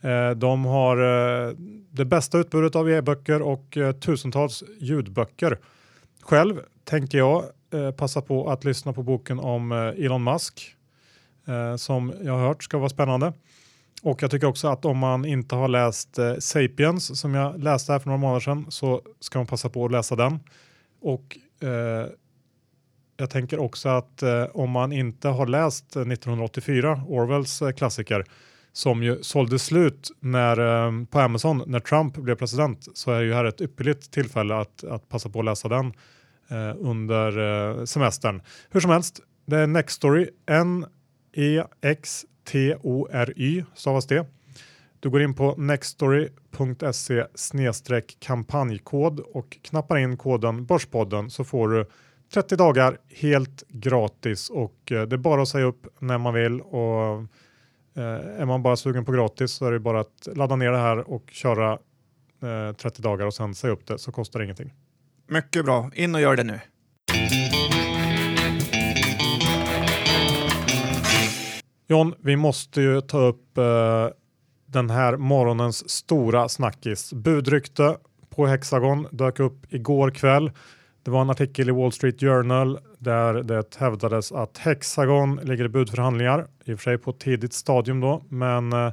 Eh, 0.00 0.30
de 0.30 0.64
har 0.64 0.96
eh, 0.96 1.54
det 1.90 2.04
bästa 2.04 2.38
utbudet 2.38 2.76
av 2.76 2.90
e-böcker 2.90 3.42
och 3.42 3.76
eh, 3.76 3.92
tusentals 3.92 4.64
ljudböcker. 4.78 5.58
Själv 6.22 6.60
tänkte 6.84 7.16
jag 7.16 7.44
passa 7.96 8.22
på 8.22 8.50
att 8.50 8.64
lyssna 8.64 8.92
på 8.92 9.02
boken 9.02 9.38
om 9.38 9.72
Elon 9.72 10.24
Musk 10.24 10.76
som 11.78 12.12
jag 12.22 12.32
har 12.32 12.46
hört 12.48 12.62
ska 12.62 12.78
vara 12.78 12.88
spännande. 12.88 13.32
Och 14.02 14.22
jag 14.22 14.30
tycker 14.30 14.46
också 14.46 14.68
att 14.68 14.84
om 14.84 14.98
man 14.98 15.24
inte 15.24 15.54
har 15.54 15.68
läst 15.68 16.18
Sapiens 16.38 17.20
som 17.20 17.34
jag 17.34 17.62
läste 17.62 17.92
här 17.92 17.98
för 17.98 18.06
några 18.06 18.18
månader 18.18 18.40
sedan 18.40 18.66
så 18.68 19.02
ska 19.20 19.38
man 19.38 19.46
passa 19.46 19.68
på 19.68 19.84
att 19.84 19.92
läsa 19.92 20.16
den. 20.16 20.40
Och 21.00 21.38
eh, 21.62 22.06
jag 23.16 23.30
tänker 23.30 23.58
också 23.58 23.88
att 23.88 24.22
eh, 24.22 24.44
om 24.44 24.70
man 24.70 24.92
inte 24.92 25.28
har 25.28 25.46
läst 25.46 25.96
1984, 25.96 27.02
Orwells 27.08 27.62
eh, 27.62 27.72
klassiker, 27.72 28.24
som 28.72 29.02
ju 29.02 29.22
sålde 29.22 29.58
slut 29.58 30.10
när, 30.20 30.86
eh, 30.86 30.92
på 31.04 31.20
Amazon 31.20 31.62
när 31.66 31.80
Trump 31.80 32.16
blev 32.16 32.34
president 32.34 32.88
så 32.94 33.12
är 33.12 33.20
ju 33.20 33.34
här 33.34 33.44
ett 33.44 33.60
ypperligt 33.60 34.10
tillfälle 34.10 34.54
att, 34.54 34.84
att 34.84 35.08
passa 35.08 35.28
på 35.28 35.38
att 35.38 35.44
läsa 35.44 35.68
den 35.68 35.86
eh, 36.48 36.74
under 36.78 37.38
eh, 37.38 37.84
semestern. 37.84 38.42
Hur 38.70 38.80
som 38.80 38.90
helst, 38.90 39.20
det 39.46 39.56
är 39.56 39.66
Nextory, 39.66 40.28
N-E-X-T-O-R-Y 40.46 40.84
stavas 43.74 44.06
det. 44.06 44.26
Du 45.00 45.10
går 45.10 45.22
in 45.22 45.34
på 45.34 45.54
nextory.se 45.56 47.24
kampanjkod 48.18 49.20
och 49.20 49.58
knappar 49.62 49.98
in 49.98 50.16
koden 50.16 50.64
Börspodden 50.64 51.30
så 51.30 51.44
får 51.44 51.68
du 51.68 51.86
30 52.34 52.56
dagar 52.56 52.98
helt 53.08 53.64
gratis 53.68 54.50
och 54.50 54.92
eh, 54.92 55.02
det 55.02 55.16
är 55.16 55.18
bara 55.18 55.42
att 55.42 55.48
säga 55.48 55.64
upp 55.64 55.86
när 55.98 56.18
man 56.18 56.34
vill 56.34 56.60
och 56.60 57.24
är 57.94 58.46
man 58.46 58.62
bara 58.62 58.76
sugen 58.76 59.04
på 59.04 59.12
gratis 59.12 59.52
så 59.52 59.66
är 59.66 59.72
det 59.72 59.80
bara 59.80 60.00
att 60.00 60.28
ladda 60.34 60.56
ner 60.56 60.70
det 60.70 60.78
här 60.78 61.10
och 61.10 61.30
köra 61.32 61.78
30 62.40 62.86
eh, 62.86 63.02
dagar 63.02 63.26
och 63.26 63.34
sen 63.34 63.54
säga 63.54 63.72
upp 63.72 63.86
det 63.86 63.98
så 63.98 64.12
kostar 64.12 64.38
det 64.38 64.44
ingenting. 64.44 64.72
Mycket 65.26 65.64
bra, 65.64 65.90
in 65.94 66.14
och 66.14 66.20
gör 66.20 66.36
det 66.36 66.44
nu. 66.44 66.60
John, 71.88 72.14
vi 72.18 72.36
måste 72.36 72.80
ju 72.80 73.00
ta 73.00 73.18
upp 73.18 73.58
uh, 73.58 74.08
den 74.66 74.90
här 74.90 75.16
morgonens 75.16 75.90
stora 75.90 76.48
snackis. 76.48 77.12
Budrykte 77.12 77.96
på 78.28 78.46
Hexagon 78.46 79.06
dök 79.10 79.40
upp 79.40 79.72
igår 79.72 80.10
kväll. 80.10 80.50
Det 81.10 81.14
var 81.14 81.22
en 81.22 81.30
artikel 81.30 81.68
i 81.68 81.72
Wall 81.72 81.92
Street 81.92 82.20
Journal 82.20 82.78
där 82.98 83.34
det 83.34 83.76
hävdades 83.76 84.32
att 84.32 84.58
Hexagon 84.58 85.36
ligger 85.42 85.64
i 85.64 85.68
budförhandlingar, 85.68 86.46
i 86.64 86.74
och 86.74 86.78
för 86.78 86.82
sig 86.82 86.98
på 86.98 87.10
ett 87.10 87.18
tidigt 87.18 87.52
stadium 87.52 88.00
då, 88.00 88.24
men 88.28 88.72
eh, 88.72 88.92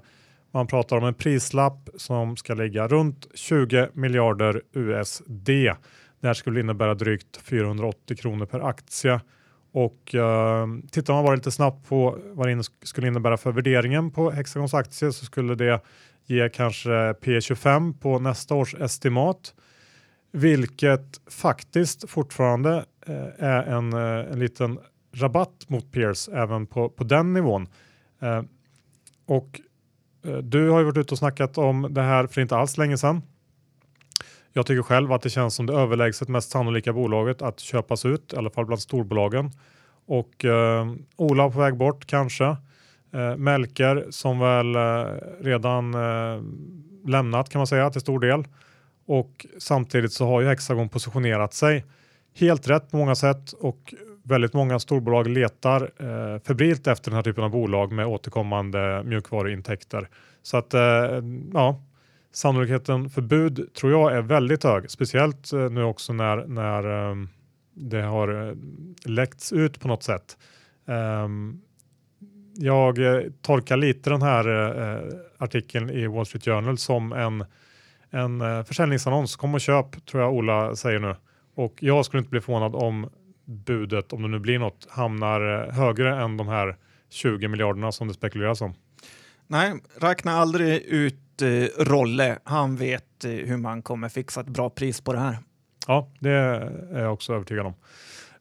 man 0.51 0.67
pratar 0.67 0.97
om 0.97 1.03
en 1.03 1.13
prislapp 1.13 1.89
som 1.97 2.37
ska 2.37 2.53
ligga 2.53 2.87
runt 2.87 3.27
20 3.33 3.89
miljarder 3.93 4.61
USD. 4.73 5.49
Det 5.49 5.77
här 6.23 6.33
skulle 6.33 6.59
innebära 6.59 6.95
drygt 6.95 7.37
480 7.37 8.17
kronor 8.17 8.45
per 8.45 8.59
aktie. 8.59 9.21
Och 9.71 10.15
eh, 10.15 10.67
tittar 10.91 11.13
man 11.13 11.25
bara 11.25 11.35
lite 11.35 11.51
snabbt 11.51 11.89
på 11.89 12.17
vad 12.33 12.47
det 12.47 12.63
skulle 12.83 13.07
innebära 13.07 13.37
för 13.37 13.51
värderingen 13.51 14.11
på 14.11 14.31
Hexagons 14.31 14.73
aktie 14.73 15.11
så 15.11 15.25
skulle 15.25 15.55
det 15.55 15.81
ge 16.25 16.49
kanske 16.49 16.89
P25 16.89 17.99
på 17.99 18.19
nästa 18.19 18.55
års 18.55 18.75
estimat 18.75 19.53
vilket 20.31 21.21
faktiskt 21.27 22.09
fortfarande 22.09 22.85
eh, 23.07 23.45
är 23.45 23.63
en, 23.63 23.93
eh, 23.93 24.31
en 24.31 24.39
liten 24.39 24.79
rabatt 25.13 25.65
mot 25.67 25.91
peers 25.91 26.29
även 26.29 26.67
på, 26.67 26.89
på 26.89 27.03
den 27.03 27.33
nivån. 27.33 27.67
Eh, 28.21 28.41
och 29.25 29.61
du 30.41 30.69
har 30.69 30.79
ju 30.79 30.85
varit 30.85 30.97
ute 30.97 31.13
och 31.13 31.17
snackat 31.17 31.57
om 31.57 31.87
det 31.93 32.01
här 32.01 32.27
för 32.27 32.41
inte 32.41 32.57
alls 32.57 32.77
länge 32.77 32.97
sedan. 32.97 33.21
Jag 34.53 34.65
tycker 34.65 34.81
själv 34.81 35.11
att 35.11 35.21
det 35.21 35.29
känns 35.29 35.55
som 35.55 35.65
det 35.65 35.73
överlägset 35.73 36.27
mest 36.27 36.49
sannolika 36.49 36.93
bolaget 36.93 37.41
att 37.41 37.59
köpas 37.59 38.05
ut, 38.05 38.33
i 38.33 38.37
alla 38.37 38.49
fall 38.49 38.65
bland 38.65 38.81
storbolagen. 38.81 39.51
Och 40.05 40.45
eh, 40.45 40.93
Ola 41.15 41.49
på 41.49 41.59
väg 41.59 41.77
bort 41.77 42.05
kanske. 42.05 42.45
Eh, 43.13 43.37
Melker 43.37 44.05
som 44.09 44.39
väl 44.39 44.75
eh, 44.75 45.05
redan 45.39 45.93
eh, 45.93 46.41
lämnat 47.09 47.49
kan 47.49 47.59
man 47.59 47.67
säga 47.67 47.89
till 47.89 48.01
stor 48.01 48.19
del. 48.19 48.43
Och 49.07 49.45
samtidigt 49.57 50.13
så 50.13 50.25
har 50.25 50.41
ju 50.41 50.47
Hexagon 50.47 50.89
positionerat 50.89 51.53
sig 51.53 51.85
helt 52.35 52.69
rätt 52.69 52.91
på 52.91 52.97
många 52.97 53.15
sätt 53.15 53.51
och 53.51 53.93
väldigt 54.23 54.53
många 54.53 54.79
storbolag 54.79 55.27
letar 55.27 55.91
eh, 55.99 56.41
febrilt 56.41 56.87
efter 56.87 57.11
den 57.11 57.15
här 57.15 57.23
typen 57.23 57.43
av 57.43 57.49
bolag 57.49 57.91
med 57.91 58.07
återkommande 58.07 59.03
mjukvaruintäkter. 59.05 60.09
Så 60.43 60.57
att 60.57 60.73
eh, 60.73 60.81
ja, 61.53 61.81
sannolikheten 62.33 63.09
för 63.09 63.21
bud 63.21 63.73
tror 63.73 63.91
jag 63.91 64.17
är 64.17 64.21
väldigt 64.21 64.63
hög, 64.63 64.91
speciellt 64.91 65.53
eh, 65.53 65.69
nu 65.69 65.83
också 65.83 66.13
när, 66.13 66.37
när 66.37 67.09
eh, 67.09 67.15
det 67.73 68.01
har 68.01 68.47
eh, 68.47 68.55
läckts 69.05 69.53
ut 69.53 69.79
på 69.79 69.87
något 69.87 70.03
sätt 70.03 70.37
ehm, 70.87 71.61
jag 72.59 72.99
eh, 72.99 73.21
tolkar 73.41 73.77
lite 73.77 74.09
den 74.09 74.21
här 74.21 74.47
eh, 74.47 75.01
artikeln 75.37 75.89
i 75.89 76.07
Wall 76.07 76.25
Street 76.25 76.45
Journal 76.45 76.77
som 76.77 77.13
en, 77.13 77.45
en 78.11 78.41
uh, 78.41 78.63
försäljningsannons. 78.63 79.35
Kom 79.35 79.53
och 79.53 79.61
köp, 79.61 80.05
tror 80.05 80.23
jag 80.23 80.33
Ola 80.33 80.75
säger 80.75 80.99
nu. 80.99 81.15
Och 81.55 81.73
jag 81.79 82.05
skulle 82.05 82.19
inte 82.19 82.29
bli 82.29 82.41
förvånad 82.41 82.75
om 82.75 83.09
budet, 83.45 84.13
om 84.13 84.21
det 84.21 84.27
nu 84.27 84.39
blir 84.39 84.59
något, 84.59 84.87
hamnar 84.89 85.71
högre 85.71 86.21
än 86.21 86.37
de 86.37 86.47
här 86.47 86.77
20 87.09 87.47
miljarderna 87.47 87.91
som 87.91 88.07
det 88.07 88.13
spekuleras 88.13 88.61
om. 88.61 88.73
Nej, 89.47 89.73
räkna 89.95 90.31
aldrig 90.31 90.81
ut 90.81 91.41
eh, 91.41 91.83
Rolle. 91.83 92.37
Han 92.43 92.75
vet 92.75 93.25
eh, 93.25 93.31
hur 93.31 93.57
man 93.57 93.81
kommer 93.81 94.09
fixa 94.09 94.41
ett 94.41 94.47
bra 94.47 94.69
pris 94.69 95.01
på 95.01 95.13
det 95.13 95.19
här. 95.19 95.37
Ja, 95.87 96.09
det 96.19 96.31
är 96.31 96.99
jag 96.99 97.13
också 97.13 97.33
övertygad 97.33 97.65
om. 97.65 97.73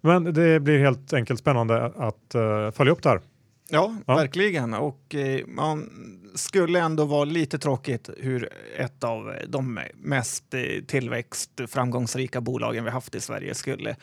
Men 0.00 0.24
det 0.24 0.61
blir 0.61 0.79
helt 0.79 1.12
enkelt 1.12 1.40
spännande 1.40 1.85
att 1.85 2.35
uh, 2.35 2.70
följa 2.70 2.92
upp 2.92 3.02
det 3.02 3.09
här. 3.09 3.20
Ja, 3.68 3.94
ja. 4.07 4.14
verkligen. 4.14 4.74
Och 4.74 5.14
eh, 5.14 5.46
man 5.46 5.90
skulle 6.35 6.81
ändå 6.81 7.05
vara 7.05 7.24
lite 7.24 7.59
tråkigt 7.59 8.11
hur 8.18 8.48
ett 8.76 9.05
av 9.05 9.35
de 9.48 9.81
mest 9.94 10.55
eh, 10.55 10.61
tillväxtframgångsrika 10.87 12.40
bolagen 12.40 12.85
vi 12.85 12.90
haft 12.90 13.14
i 13.14 13.20
Sverige 13.20 13.55
skulle 13.55 13.96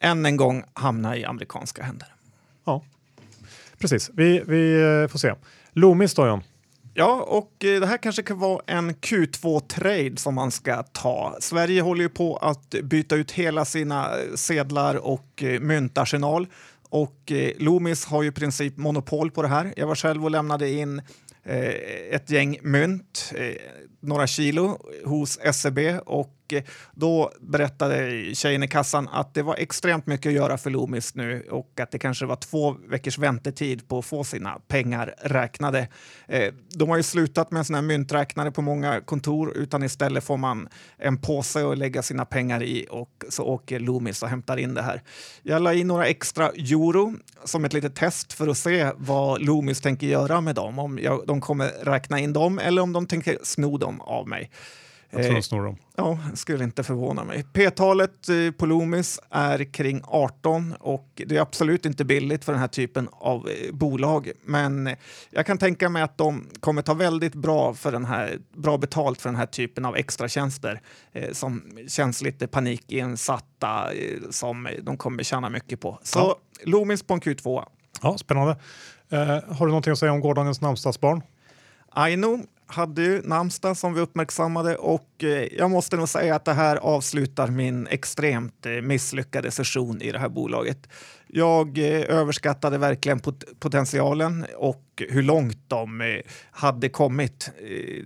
än 0.00 0.26
en 0.26 0.36
gång 0.36 0.64
hamna 0.72 1.16
i 1.16 1.24
amerikanska 1.24 1.82
händer. 1.82 2.08
Ja, 2.64 2.84
precis. 3.78 4.10
Vi, 4.14 4.42
vi 4.46 4.82
eh, 4.82 5.08
får 5.08 5.18
se. 5.18 5.34
Loomis 5.72 6.14
då, 6.14 6.26
John? 6.26 6.42
Ja, 6.94 7.22
och 7.28 7.52
det 7.58 7.86
här 7.86 7.96
kanske 7.96 8.22
kan 8.22 8.38
vara 8.38 8.62
en 8.66 8.94
Q2-trade 8.94 10.16
som 10.16 10.34
man 10.34 10.50
ska 10.50 10.82
ta. 10.82 11.36
Sverige 11.40 11.82
håller 11.82 12.02
ju 12.02 12.08
på 12.08 12.36
att 12.36 12.70
byta 12.82 13.16
ut 13.16 13.30
hela 13.30 13.64
sina 13.64 14.08
sedlar 14.34 14.94
och 14.94 15.42
myntarsenal 15.60 16.46
och 16.92 17.32
eh, 17.32 17.52
Loomis 17.58 18.04
har 18.04 18.22
ju 18.22 18.28
i 18.28 18.32
princip 18.32 18.76
monopol 18.76 19.30
på 19.30 19.42
det 19.42 19.48
här. 19.48 19.74
Jag 19.76 19.86
var 19.86 19.94
själv 19.94 20.24
och 20.24 20.30
lämnade 20.30 20.70
in 20.70 21.02
eh, 21.44 22.14
ett 22.14 22.30
gäng 22.30 22.58
mynt, 22.62 23.32
eh, 23.36 23.54
några 24.00 24.26
kilo 24.26 24.78
hos 25.04 25.38
SEB 25.52 25.78
och 26.06 26.34
då 26.94 27.32
berättade 27.40 28.24
tjejen 28.34 28.62
i 28.62 28.68
kassan 28.68 29.08
att 29.08 29.34
det 29.34 29.42
var 29.42 29.56
extremt 29.58 30.06
mycket 30.06 30.26
att 30.26 30.34
göra 30.34 30.58
för 30.58 30.70
Loomis 30.70 31.14
nu 31.14 31.46
och 31.50 31.80
att 31.80 31.90
det 31.90 31.98
kanske 31.98 32.26
var 32.26 32.36
två 32.36 32.76
veckors 32.88 33.18
väntetid 33.18 33.88
på 33.88 33.98
att 33.98 34.04
få 34.04 34.24
sina 34.24 34.58
pengar 34.68 35.14
räknade. 35.18 35.88
Eh, 36.26 36.54
de 36.68 36.88
har 36.88 36.96
ju 36.96 37.02
slutat 37.02 37.50
med 37.50 37.66
såna 37.66 37.78
här 37.78 37.82
mynträknare 37.82 38.50
på 38.50 38.62
många 38.62 39.00
kontor 39.00 39.56
utan 39.56 39.82
istället 39.82 40.24
får 40.24 40.36
man 40.36 40.68
en 40.98 41.18
påse 41.18 41.66
att 41.66 41.78
lägga 41.78 42.02
sina 42.02 42.24
pengar 42.24 42.62
i 42.62 42.86
och 42.90 43.24
så 43.28 43.44
åker 43.44 43.80
Loomis 43.80 44.22
och 44.22 44.28
hämtar 44.28 44.56
in 44.56 44.74
det 44.74 44.82
här. 44.82 45.02
Jag 45.42 45.62
la 45.62 45.74
i 45.74 45.84
några 45.84 46.06
extra 46.06 46.48
euro 46.48 47.14
som 47.44 47.64
ett 47.64 47.72
litet 47.72 47.94
test 47.94 48.32
för 48.32 48.48
att 48.48 48.58
se 48.58 48.90
vad 48.96 49.42
Loomis 49.42 49.80
tänker 49.80 50.06
göra 50.06 50.40
med 50.40 50.54
dem. 50.54 50.78
Om 50.78 50.98
jag, 50.98 51.26
de 51.26 51.40
kommer 51.40 51.68
räkna 51.68 52.18
in 52.18 52.32
dem 52.32 52.58
eller 52.58 52.82
om 52.82 52.92
de 52.92 53.06
tänker 53.06 53.38
sno 53.42 53.78
dem 53.78 54.00
av 54.00 54.28
mig. 54.28 54.50
Jag 55.14 55.24
tror 55.24 55.34
de 55.34 55.42
snor 55.42 55.64
dem. 55.64 55.76
Ja, 55.96 56.18
skulle 56.34 56.64
inte 56.64 56.82
förvåna 56.82 57.24
mig. 57.24 57.44
P-talet 57.52 58.28
eh, 58.28 58.50
på 58.50 58.66
Loomis 58.66 59.20
är 59.30 59.64
kring 59.64 60.00
18 60.04 60.74
och 60.80 61.22
det 61.26 61.36
är 61.36 61.40
absolut 61.40 61.86
inte 61.86 62.04
billigt 62.04 62.44
för 62.44 62.52
den 62.52 62.60
här 62.60 62.68
typen 62.68 63.08
av 63.12 63.48
eh, 63.48 63.72
bolag. 63.72 64.30
Men 64.44 64.96
jag 65.30 65.46
kan 65.46 65.58
tänka 65.58 65.88
mig 65.88 66.02
att 66.02 66.18
de 66.18 66.48
kommer 66.60 66.82
ta 66.82 66.94
väldigt 66.94 67.34
bra, 67.34 67.74
för 67.74 67.92
den 67.92 68.04
här, 68.04 68.38
bra 68.56 68.78
betalt 68.78 69.22
för 69.22 69.28
den 69.28 69.36
här 69.36 69.46
typen 69.46 69.84
av 69.84 69.96
extratjänster 69.96 70.80
eh, 71.12 71.32
som 71.32 71.62
känns 71.88 72.22
lite 72.22 72.46
panikinsatta 72.46 73.88
som 74.30 74.68
de 74.82 74.96
kommer 74.96 75.22
tjäna 75.22 75.50
mycket 75.50 75.80
på. 75.80 75.98
Så 76.02 76.18
ja. 76.18 76.36
Loomis 76.64 77.02
på 77.02 77.14
en 77.14 77.20
Q2. 77.20 77.64
Ja, 78.02 78.18
spännande. 78.18 78.56
Eh, 79.08 79.18
har 79.28 79.66
du 79.66 79.66
någonting 79.66 79.92
att 79.92 79.98
säga 79.98 80.12
om 80.12 80.20
gårdagens 80.20 80.60
namnsdagsbarn? 80.60 81.22
Aino 81.90 82.38
hade 82.72 83.02
ju 83.02 83.22
namnsdag 83.22 83.76
som 83.76 83.94
vi 83.94 84.00
uppmärksammade 84.00 84.76
och 84.76 85.24
eh, 85.24 85.28
jag 85.28 85.70
måste 85.70 85.96
nog 85.96 86.08
säga 86.08 86.34
att 86.34 86.44
det 86.44 86.52
här 86.52 86.76
avslutar 86.76 87.48
min 87.48 87.86
extremt 87.86 88.66
eh, 88.66 88.72
misslyckade 88.72 89.50
session 89.50 90.02
i 90.02 90.12
det 90.12 90.18
här 90.18 90.28
bolaget. 90.28 90.88
Jag 91.26 91.78
eh, 91.78 92.18
överskattade 92.18 92.78
verkligen 92.78 93.20
pot 93.20 93.44
potentialen 93.60 94.46
och 94.56 94.82
hur 95.08 95.22
långt 95.22 95.58
de 95.68 96.20
hade 96.50 96.88
kommit. 96.88 97.50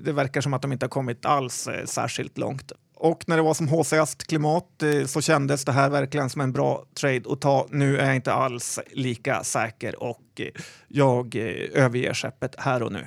Det 0.05 0.13
verkar 0.13 0.41
som 0.41 0.55
att 0.55 0.63
de 0.63 0.73
inte 0.73 0.85
har 0.87 0.91
kommit 0.91 1.27
alls 1.27 1.69
särskilt 1.85 2.39
långt. 2.39 2.73
Och 2.95 3.25
när 3.27 3.37
det 3.37 3.43
var 3.43 3.55
som 3.55 3.69
håsigast 3.69 4.27
klimat 4.27 4.83
så 5.07 5.21
kändes 5.21 5.65
det 5.65 5.73
här 5.73 5.91
verkligen 5.91 6.31
som 6.31 6.41
en 6.41 6.53
bra 6.53 6.85
trade 7.01 7.23
att 7.33 7.41
ta. 7.41 7.67
Nu 7.71 7.99
är 7.99 8.07
jag 8.07 8.17
inte 8.17 8.33
alls 8.33 8.81
lika 8.91 9.45
säker 9.45 10.03
och 10.03 10.41
jag 10.89 11.37
överger 11.75 12.15
skeppet 12.15 12.55
här 12.59 12.83
och 12.83 12.93
nu. 12.93 13.07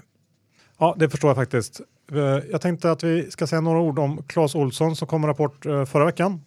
Ja, 0.82 0.96
det 1.00 1.10
förstår 1.10 1.30
jag 1.30 1.38
faktiskt. 1.38 1.82
Eh, 2.12 2.20
jag 2.52 2.62
tänkte 2.62 2.92
att 2.92 3.04
vi 3.04 3.32
ska 3.32 3.48
säga 3.48 3.62
några 3.62 3.80
ord 3.80 4.00
om 4.00 4.24
Clas 4.28 4.56
Olsson 4.56 4.96
som 4.96 5.08
kom 5.08 5.28
rapport 5.28 5.66
eh, 5.66 5.86
förra 5.86 6.06
veckan. 6.06 6.42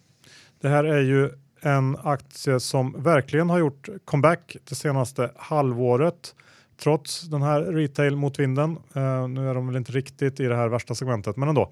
Det 0.61 0.69
här 0.69 0.83
är 0.83 1.01
ju 1.01 1.29
en 1.61 1.97
aktie 2.03 2.59
som 2.59 3.03
verkligen 3.03 3.49
har 3.49 3.59
gjort 3.59 3.89
comeback 4.05 4.57
det 4.69 4.75
senaste 4.75 5.31
halvåret 5.35 6.35
trots 6.81 7.21
den 7.21 7.41
här 7.41 7.61
retail 7.61 8.15
motvinden. 8.15 8.77
Eh, 8.93 9.27
nu 9.27 9.49
är 9.49 9.53
de 9.53 9.67
väl 9.67 9.75
inte 9.75 9.91
riktigt 9.91 10.39
i 10.39 10.45
det 10.45 10.55
här 10.55 10.67
värsta 10.67 10.95
segmentet, 10.95 11.37
men 11.37 11.49
ändå. 11.49 11.71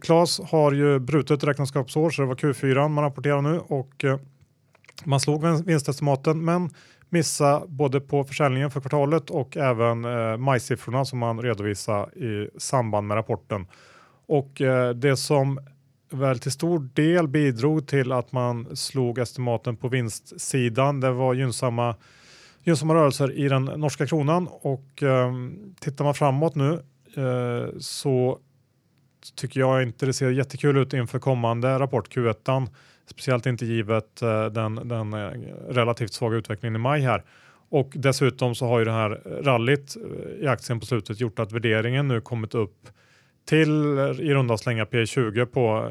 Klas 0.00 0.40
har 0.40 0.72
ju 0.72 0.98
brutet 0.98 1.44
räkenskapsår 1.44 2.10
så 2.10 2.22
det 2.22 2.28
var 2.28 2.34
Q4 2.34 2.88
man 2.88 3.04
rapporterar 3.04 3.42
nu 3.42 3.58
och 3.58 4.04
man 5.04 5.20
slog 5.20 5.64
vinstestimaten 5.64 6.44
men 6.44 6.70
missa 7.12 7.62
både 7.66 8.00
på 8.00 8.24
försäljningen 8.24 8.70
för 8.70 8.80
kvartalet 8.80 9.30
och 9.30 9.56
även 9.56 10.04
eh, 10.04 10.36
majsiffrorna 10.36 11.04
som 11.04 11.18
man 11.18 11.42
redovisar 11.42 12.18
i 12.18 12.50
samband 12.58 13.06
med 13.06 13.16
rapporten. 13.16 13.66
Och 14.26 14.60
eh, 14.60 14.90
det 14.90 15.16
som 15.16 15.60
väl 16.10 16.38
till 16.38 16.52
stor 16.52 16.88
del 16.94 17.28
bidrog 17.28 17.86
till 17.88 18.12
att 18.12 18.32
man 18.32 18.76
slog 18.76 19.18
estimaten 19.18 19.76
på 19.76 19.88
vinstsidan. 19.88 21.00
Det 21.00 21.10
var 21.10 21.34
gynnsamma, 21.34 21.96
gynnsamma 22.64 22.94
rörelser 22.94 23.32
i 23.32 23.48
den 23.48 23.64
norska 23.64 24.06
kronan 24.06 24.48
och 24.50 25.02
eh, 25.02 25.32
tittar 25.80 26.04
man 26.04 26.14
framåt 26.14 26.54
nu 26.54 26.72
eh, 27.16 27.78
så 27.78 28.38
tycker 29.34 29.60
jag 29.60 29.82
inte 29.82 30.06
det 30.06 30.12
ser 30.12 30.30
jättekul 30.30 30.76
ut 30.76 30.92
inför 30.92 31.18
kommande 31.18 31.78
rapport 31.78 32.16
Q1. 32.16 32.68
Speciellt 33.06 33.46
inte 33.46 33.66
givet 33.66 34.22
eh, 34.22 34.46
den, 34.46 34.74
den 34.74 35.12
eh, 35.12 35.30
relativt 35.68 36.12
svaga 36.12 36.36
utvecklingen 36.36 36.76
i 36.76 36.78
maj 36.78 37.00
här. 37.00 37.22
Och 37.68 37.92
dessutom 37.94 38.54
så 38.54 38.66
har 38.66 38.78
ju 38.78 38.84
det 38.84 38.92
här 38.92 39.10
rallyt 39.42 39.96
eh, 39.96 40.44
i 40.44 40.46
aktien 40.46 40.80
på 40.80 40.86
slutet 40.86 41.20
gjort 41.20 41.38
att 41.38 41.52
värderingen 41.52 42.08
nu 42.08 42.20
kommit 42.20 42.54
upp 42.54 42.88
till 43.48 43.70
i 44.20 44.34
runda 44.34 44.58
slänga 44.58 44.84
P20 44.84 45.44
på 45.44 45.90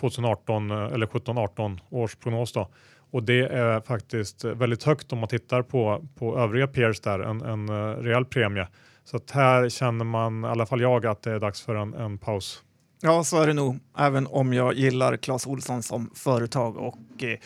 2018 0.00 0.70
eller 0.70 1.06
17-18 1.06 1.78
års 1.90 2.16
prognos 2.16 2.52
då. 2.52 2.68
Och 3.10 3.22
det 3.22 3.40
är 3.40 3.80
faktiskt 3.80 4.44
väldigt 4.44 4.84
högt 4.84 5.12
om 5.12 5.18
man 5.18 5.28
tittar 5.28 5.62
på, 5.62 6.08
på 6.18 6.38
övriga 6.38 6.66
peers 6.66 7.00
där, 7.00 7.20
en, 7.20 7.40
en 7.40 7.70
rejäl 7.96 8.24
premie. 8.24 8.68
Så 9.04 9.16
att 9.16 9.30
här 9.30 9.68
känner 9.68 10.04
man, 10.04 10.44
i 10.44 10.46
alla 10.46 10.66
fall 10.66 10.80
jag, 10.80 11.06
att 11.06 11.22
det 11.22 11.32
är 11.32 11.38
dags 11.38 11.62
för 11.62 11.74
en, 11.74 11.94
en 11.94 12.18
paus. 12.18 12.62
Ja, 13.02 13.24
så 13.24 13.42
är 13.42 13.46
det 13.46 13.52
nog. 13.52 13.78
Även 13.98 14.26
om 14.26 14.52
jag 14.52 14.74
gillar 14.74 15.16
Clas 15.16 15.46
Olsson 15.46 15.82
som 15.82 16.10
företag 16.14 16.76
och 16.76 17.22
eh, 17.22 17.38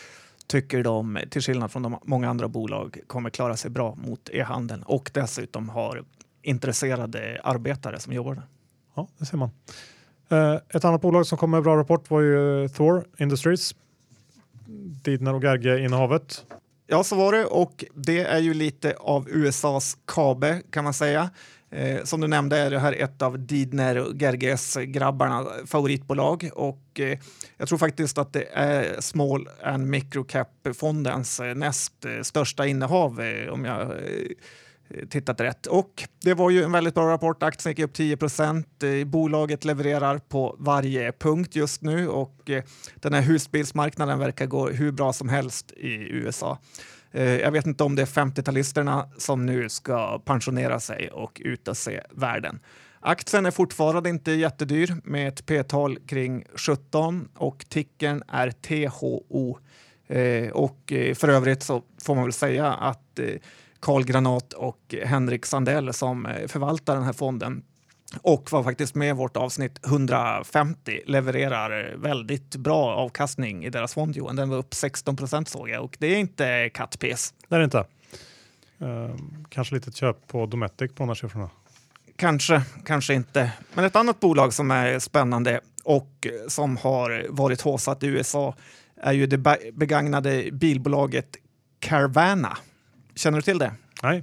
tycker 0.47 0.83
de, 0.83 1.19
till 1.31 1.43
skillnad 1.43 1.73
från 1.73 1.83
de 1.83 1.99
många 2.05 2.31
andra 2.31 2.49
bolag, 2.49 2.99
kommer 3.07 3.31
klara 3.31 3.57
sig 3.57 3.71
bra 3.71 3.95
mot 3.95 4.29
e-handeln 4.33 4.83
och 4.83 5.11
dessutom 5.15 5.69
har 5.69 6.05
intresserade 6.43 7.41
arbetare 7.45 8.01
som 8.01 8.13
jobbar 8.13 8.35
där. 8.35 8.45
Ja, 8.95 9.09
det 9.19 9.27
ser 9.27 9.37
man. 9.37 9.51
Eh, 10.29 10.55
ett 10.69 10.85
annat 10.85 11.01
bolag 11.01 11.27
som 11.27 11.39
kom 11.39 11.51
med 11.51 11.63
bra 11.63 11.77
rapport 11.77 12.11
var 12.11 12.21
ju 12.21 12.69
Thor 12.69 13.05
Industries. 13.19 13.75
Didner 15.03 15.35
och 15.35 15.43
Gerge-innehavet. 15.43 16.45
Ja, 16.87 17.05
så 17.05 17.17
var 17.17 17.33
det 17.33 17.45
och 17.45 17.85
det 17.95 18.21
är 18.21 18.39
ju 18.39 18.55
lite 18.55 18.95
av 18.99 19.29
USAs 19.29 19.97
Kabe 20.07 20.63
kan 20.71 20.85
man 20.85 20.95
säga. 20.95 21.31
Eh, 21.75 22.05
som 22.05 22.21
du 22.21 22.27
nämnde 22.27 22.59
är 22.59 22.71
det 22.71 22.79
här 22.79 22.93
ett 22.93 23.23
av 23.23 23.39
Didner 23.39 23.99
och 23.99 24.15
Gerges 24.15 24.77
grabbarna 24.77 25.47
favoritbolag 25.67 26.51
och 26.55 27.01
eh, 27.01 27.19
jag 27.57 27.69
tror 27.69 27.79
faktiskt 27.79 28.19
att 28.19 28.33
det 28.33 28.49
är 28.53 29.01
Small 29.01 29.49
and 29.63 29.87
Microcap-fondens 29.87 31.41
eh, 31.41 31.55
näst 31.55 32.05
eh, 32.05 32.23
största 32.23 32.67
innehav 32.67 33.21
eh, 33.21 33.53
om 33.53 33.65
jag 33.65 33.81
eh, 33.81 35.07
tittat 35.11 35.41
rätt. 35.41 35.67
Och 35.67 36.09
det 36.23 36.35
var 36.35 36.51
ju 36.51 36.63
en 36.63 36.73
väldigt 36.73 36.95
bra 36.95 37.11
rapport. 37.11 37.43
Aktien 37.43 37.71
gick 37.71 37.85
upp 37.85 37.95
10 37.95 38.17
procent. 38.17 38.83
Eh, 38.83 39.05
bolaget 39.05 39.65
levererar 39.65 40.19
på 40.19 40.57
varje 40.59 41.13
punkt 41.13 41.57
just 41.57 41.83
nu 41.83 42.09
och 42.09 42.51
eh, 42.51 42.65
den 42.95 43.15
här 43.15 43.23
husbilsmarknaden 43.23 44.19
verkar 44.19 44.47
gå 44.47 44.69
hur 44.69 44.93
bra 44.93 45.13
som 45.13 45.29
helst 45.29 45.73
i 45.73 45.95
USA. 46.11 46.59
Eh, 47.15 47.41
jag 47.41 47.51
vet 47.51 47.67
inte 47.67 47.85
om 47.85 47.95
det 47.95 48.03
är 48.03 48.07
50-talisterna 48.07 49.05
som 49.19 49.47
nu 49.47 49.69
ska 49.69 50.19
pensionera 50.19 50.81
sig 50.81 51.11
och 51.11 51.41
ut 51.45 51.69
och 51.69 51.77
se 51.77 52.01
världen. 52.11 52.61
Aktien 53.01 53.47
är 53.47 53.51
fortfarande 53.51 54.11
inte 54.11 54.33
jättedyr 54.33 54.97
med 55.05 55.29
ett 55.29 55.47
p-tal 55.47 55.99
kring 56.07 56.45
17 56.55 57.29
och 57.35 57.67
tickern 57.69 58.23
är 58.29 58.51
THO. 58.51 59.59
Eh, 60.07 60.51
och 60.51 60.93
eh, 60.93 61.15
för 61.15 61.29
övrigt 61.29 61.63
så 61.63 61.83
får 62.05 62.15
man 62.15 62.25
väl 62.25 62.33
säga 62.33 62.73
att 62.73 63.21
Carl 63.81 64.05
Granat 64.05 64.53
och 64.53 64.95
Henrik 65.05 65.47
Sandell 65.47 65.93
som 65.93 66.29
förvaltar 66.47 66.95
den 66.95 67.05
här 67.05 67.13
fonden 67.13 67.63
och 68.23 68.53
var 68.53 68.63
faktiskt 68.63 68.95
med 68.95 69.09
i 69.09 69.13
vårt 69.13 69.37
avsnitt 69.37 69.87
150 69.87 71.01
levererar 71.07 71.95
väldigt 71.97 72.57
bra 72.57 72.95
avkastning 72.95 73.65
i 73.65 73.71
deras 73.71 73.95
fond. 73.95 74.17
Johan. 74.17 74.37
Den 74.37 74.49
var 74.49 74.57
upp 74.57 74.75
16 74.75 75.17
procent 75.17 75.49
såg 75.49 75.69
jag 75.69 75.85
och 75.85 75.97
det 76.01 76.07
är 76.07 76.17
inte 76.17 76.71
kattpiss. 76.75 77.35
Det 77.49 77.55
är 77.55 77.59
det 77.59 77.65
inte. 77.65 77.85
Uh, 78.83 79.17
kanske 79.49 79.75
lite 79.75 79.93
köp 79.93 80.29
på 80.29 80.47
Dometic 80.47 80.91
på 80.91 81.03
de 81.03 81.09
här 81.09 81.15
siffrorna. 81.15 81.51
Kanske, 82.17 82.63
kanske 82.85 83.15
inte. 83.15 83.53
Men 83.75 83.85
ett 83.85 83.97
annat 83.97 84.21
bolag 84.21 84.53
som 84.53 84.71
är 84.71 84.99
spännande 84.99 85.61
och 85.85 86.27
som 86.49 86.77
har 86.77 87.27
varit 87.29 87.61
håsat 87.61 88.03
i 88.03 88.07
USA 88.07 88.55
är 88.97 89.13
ju 89.13 89.27
det 89.27 89.39
begagnade 89.73 90.49
bilbolaget 90.53 91.37
Carvana. 91.81 92.59
Känner 93.15 93.39
du 93.39 93.43
till 93.43 93.59
det? 93.59 93.73
Nej. 94.03 94.23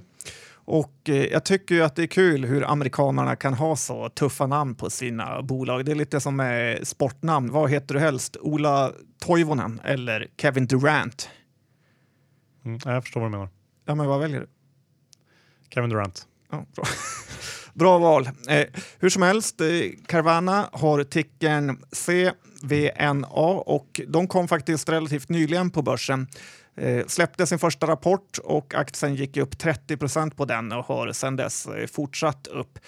Och 0.64 1.08
eh, 1.08 1.24
jag 1.24 1.44
tycker 1.44 1.74
ju 1.74 1.82
att 1.82 1.96
det 1.96 2.02
är 2.02 2.06
kul 2.06 2.44
hur 2.44 2.70
amerikanerna 2.70 3.36
kan 3.36 3.54
ha 3.54 3.76
så 3.76 4.08
tuffa 4.08 4.46
namn 4.46 4.74
på 4.74 4.90
sina 4.90 5.42
bolag. 5.42 5.84
Det 5.84 5.92
är 5.92 5.96
lite 5.96 6.20
som 6.20 6.36
med 6.36 6.86
sportnamn. 6.86 7.52
Vad 7.52 7.70
heter 7.70 7.94
du 7.94 8.00
helst? 8.00 8.36
Ola 8.40 8.92
Toivonen 9.18 9.80
eller 9.84 10.28
Kevin 10.38 10.66
Durant? 10.66 11.30
Mm, 12.64 12.78
jag 12.84 13.02
förstår 13.02 13.20
vad 13.20 13.30
du 13.30 13.30
menar. 13.30 13.48
Ja, 13.84 13.94
men 13.94 14.06
vad 14.06 14.20
väljer 14.20 14.40
du? 14.40 14.46
Kevin 15.70 15.90
Durant. 15.90 16.26
Ja, 16.50 16.64
bra. 16.74 16.84
bra 17.74 17.98
val. 17.98 18.28
Eh, 18.48 18.66
hur 18.98 19.08
som 19.08 19.22
helst, 19.22 19.60
eh, 19.60 19.66
Carvana 20.06 20.68
har 20.72 21.04
tickern 21.04 21.78
CVNA 21.92 23.56
och 23.56 24.00
de 24.08 24.28
kom 24.28 24.48
faktiskt 24.48 24.88
relativt 24.88 25.28
nyligen 25.28 25.70
på 25.70 25.82
börsen. 25.82 26.26
Eh, 26.76 27.06
släppte 27.06 27.46
sin 27.46 27.58
första 27.58 27.86
rapport 27.86 28.38
och 28.38 28.74
aktien 28.74 29.14
gick 29.14 29.36
upp 29.36 29.58
30 29.58 29.96
procent 29.96 30.36
på 30.36 30.44
den 30.44 30.72
och 30.72 30.84
har 30.84 31.12
sedan 31.12 31.36
dess 31.36 31.66
eh, 31.66 31.86
fortsatt 31.86 32.46
upp. 32.46 32.78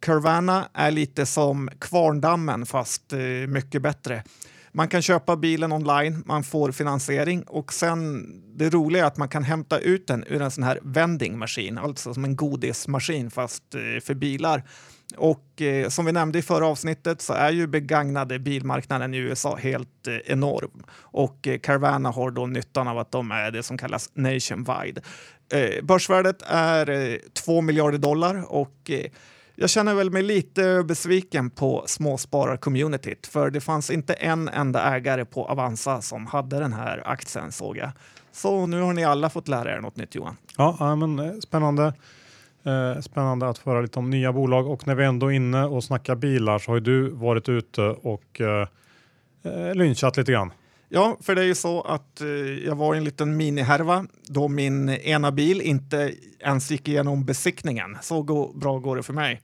Carvana 0.00 0.68
är 0.74 0.90
lite 0.90 1.26
som 1.26 1.70
Kvarndammen 1.78 2.66
fast 2.66 3.12
eh, 3.12 3.18
mycket 3.48 3.82
bättre. 3.82 4.22
Man 4.72 4.88
kan 4.88 5.02
köpa 5.02 5.36
bilen 5.36 5.72
online, 5.72 6.22
man 6.26 6.44
får 6.44 6.72
finansiering 6.72 7.42
och 7.42 7.72
sen 7.72 8.26
det 8.56 8.70
roliga 8.70 9.02
är 9.02 9.06
att 9.06 9.16
man 9.16 9.28
kan 9.28 9.44
hämta 9.44 9.78
ut 9.78 10.06
den 10.06 10.24
ur 10.26 10.42
en 10.42 10.50
sån 10.50 10.64
här 10.64 10.78
vending 10.82 11.38
machine, 11.38 11.78
alltså 11.78 12.14
som 12.14 12.24
en 12.24 12.36
godismaskin 12.36 13.30
fast 13.30 13.64
för 14.02 14.14
bilar. 14.14 14.62
Och 15.16 15.62
eh, 15.62 15.88
som 15.88 16.04
vi 16.04 16.12
nämnde 16.12 16.38
i 16.38 16.42
förra 16.42 16.66
avsnittet 16.66 17.22
så 17.22 17.32
är 17.32 17.50
ju 17.50 17.66
begagnade 17.66 18.38
bilmarknaden 18.38 19.14
i 19.14 19.18
USA 19.18 19.56
helt 19.56 20.06
eh, 20.06 20.16
enorm. 20.32 20.82
Och 20.92 21.48
eh, 21.48 21.58
Carvana 21.58 22.10
har 22.10 22.30
då 22.30 22.46
nyttan 22.46 22.88
av 22.88 22.98
att 22.98 23.12
de 23.12 23.30
är 23.30 23.50
det 23.50 23.62
som 23.62 23.78
kallas 23.78 24.10
nationwide. 24.14 25.02
Eh, 25.52 25.84
börsvärdet 25.84 26.42
är 26.46 26.90
eh, 26.90 27.16
2 27.44 27.60
miljarder 27.60 27.98
dollar 27.98 28.52
och 28.52 28.90
eh, 28.90 29.06
jag 29.54 29.70
känner 29.70 29.94
väl 29.94 30.10
mig 30.10 30.22
lite 30.22 30.84
besviken 30.88 31.50
på 31.50 31.84
småsparar-communityt 31.86 33.26
för 33.26 33.50
det 33.50 33.60
fanns 33.60 33.90
inte 33.90 34.14
en 34.14 34.48
enda 34.48 34.96
ägare 34.96 35.24
på 35.24 35.46
Avanza 35.46 36.00
som 36.00 36.26
hade 36.26 36.58
den 36.58 36.72
här 36.72 37.02
aktien 37.06 37.52
såg 37.52 37.76
jag. 37.76 37.90
Så 38.32 38.66
nu 38.66 38.80
har 38.80 38.92
ni 38.92 39.04
alla 39.04 39.30
fått 39.30 39.48
lära 39.48 39.76
er 39.76 39.80
något 39.80 39.96
nytt 39.96 40.14
Johan. 40.14 40.36
Ja, 40.56 40.96
men 40.96 41.18
eh, 41.18 41.32
spännande. 41.42 41.92
Eh, 42.64 43.00
spännande 43.00 43.48
att 43.48 43.58
föra 43.58 43.80
lite 43.80 43.98
om 43.98 44.10
nya 44.10 44.32
bolag 44.32 44.66
och 44.66 44.86
när 44.86 44.94
vi 44.94 45.04
ändå 45.04 45.26
är 45.26 45.30
inne 45.32 45.64
och 45.64 45.84
snackar 45.84 46.14
bilar 46.14 46.58
så 46.58 46.70
har 46.70 46.76
ju 46.76 46.80
du 46.80 47.10
varit 47.10 47.48
ute 47.48 47.82
och 47.82 48.40
eh, 48.40 48.68
eh, 49.42 49.74
lynchat 49.74 50.16
lite 50.16 50.32
grann. 50.32 50.52
Ja, 50.88 51.16
för 51.20 51.34
det 51.34 51.42
är 51.42 51.46
ju 51.46 51.54
så 51.54 51.80
att 51.80 52.20
eh, 52.20 52.28
jag 52.66 52.74
var 52.74 52.94
i 52.94 52.98
en 52.98 53.04
liten 53.04 53.36
minihärva 53.36 54.06
då 54.22 54.48
min 54.48 54.88
ena 54.88 55.32
bil 55.32 55.60
inte 55.60 56.14
ens 56.40 56.70
gick 56.70 56.88
igenom 56.88 57.24
besiktningen. 57.24 57.98
Så 58.00 58.22
go 58.22 58.52
bra 58.54 58.78
går 58.78 58.96
det 58.96 59.02
för 59.02 59.12
mig. 59.12 59.40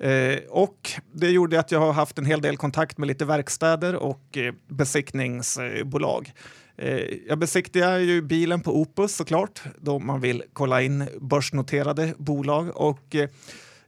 Eh, 0.00 0.38
och 0.48 0.90
det 1.12 1.30
gjorde 1.30 1.60
att 1.60 1.72
jag 1.72 1.80
har 1.80 1.92
haft 1.92 2.18
en 2.18 2.26
hel 2.26 2.40
del 2.40 2.56
kontakt 2.56 2.98
med 2.98 3.06
lite 3.06 3.24
verkstäder 3.24 3.96
och 3.96 4.36
eh, 4.36 4.54
besiktningsbolag. 4.68 6.32
Eh, 6.78 7.16
jag 7.28 7.38
besiktigar 7.38 7.98
ju 7.98 8.22
bilen 8.22 8.60
på 8.60 8.80
Opus 8.80 9.16
såklart, 9.16 9.62
då 9.78 9.98
man 9.98 10.20
vill 10.20 10.42
kolla 10.52 10.82
in 10.82 11.08
börsnoterade 11.20 12.14
bolag. 12.18 12.76
Och 12.76 13.14
eh, 13.14 13.28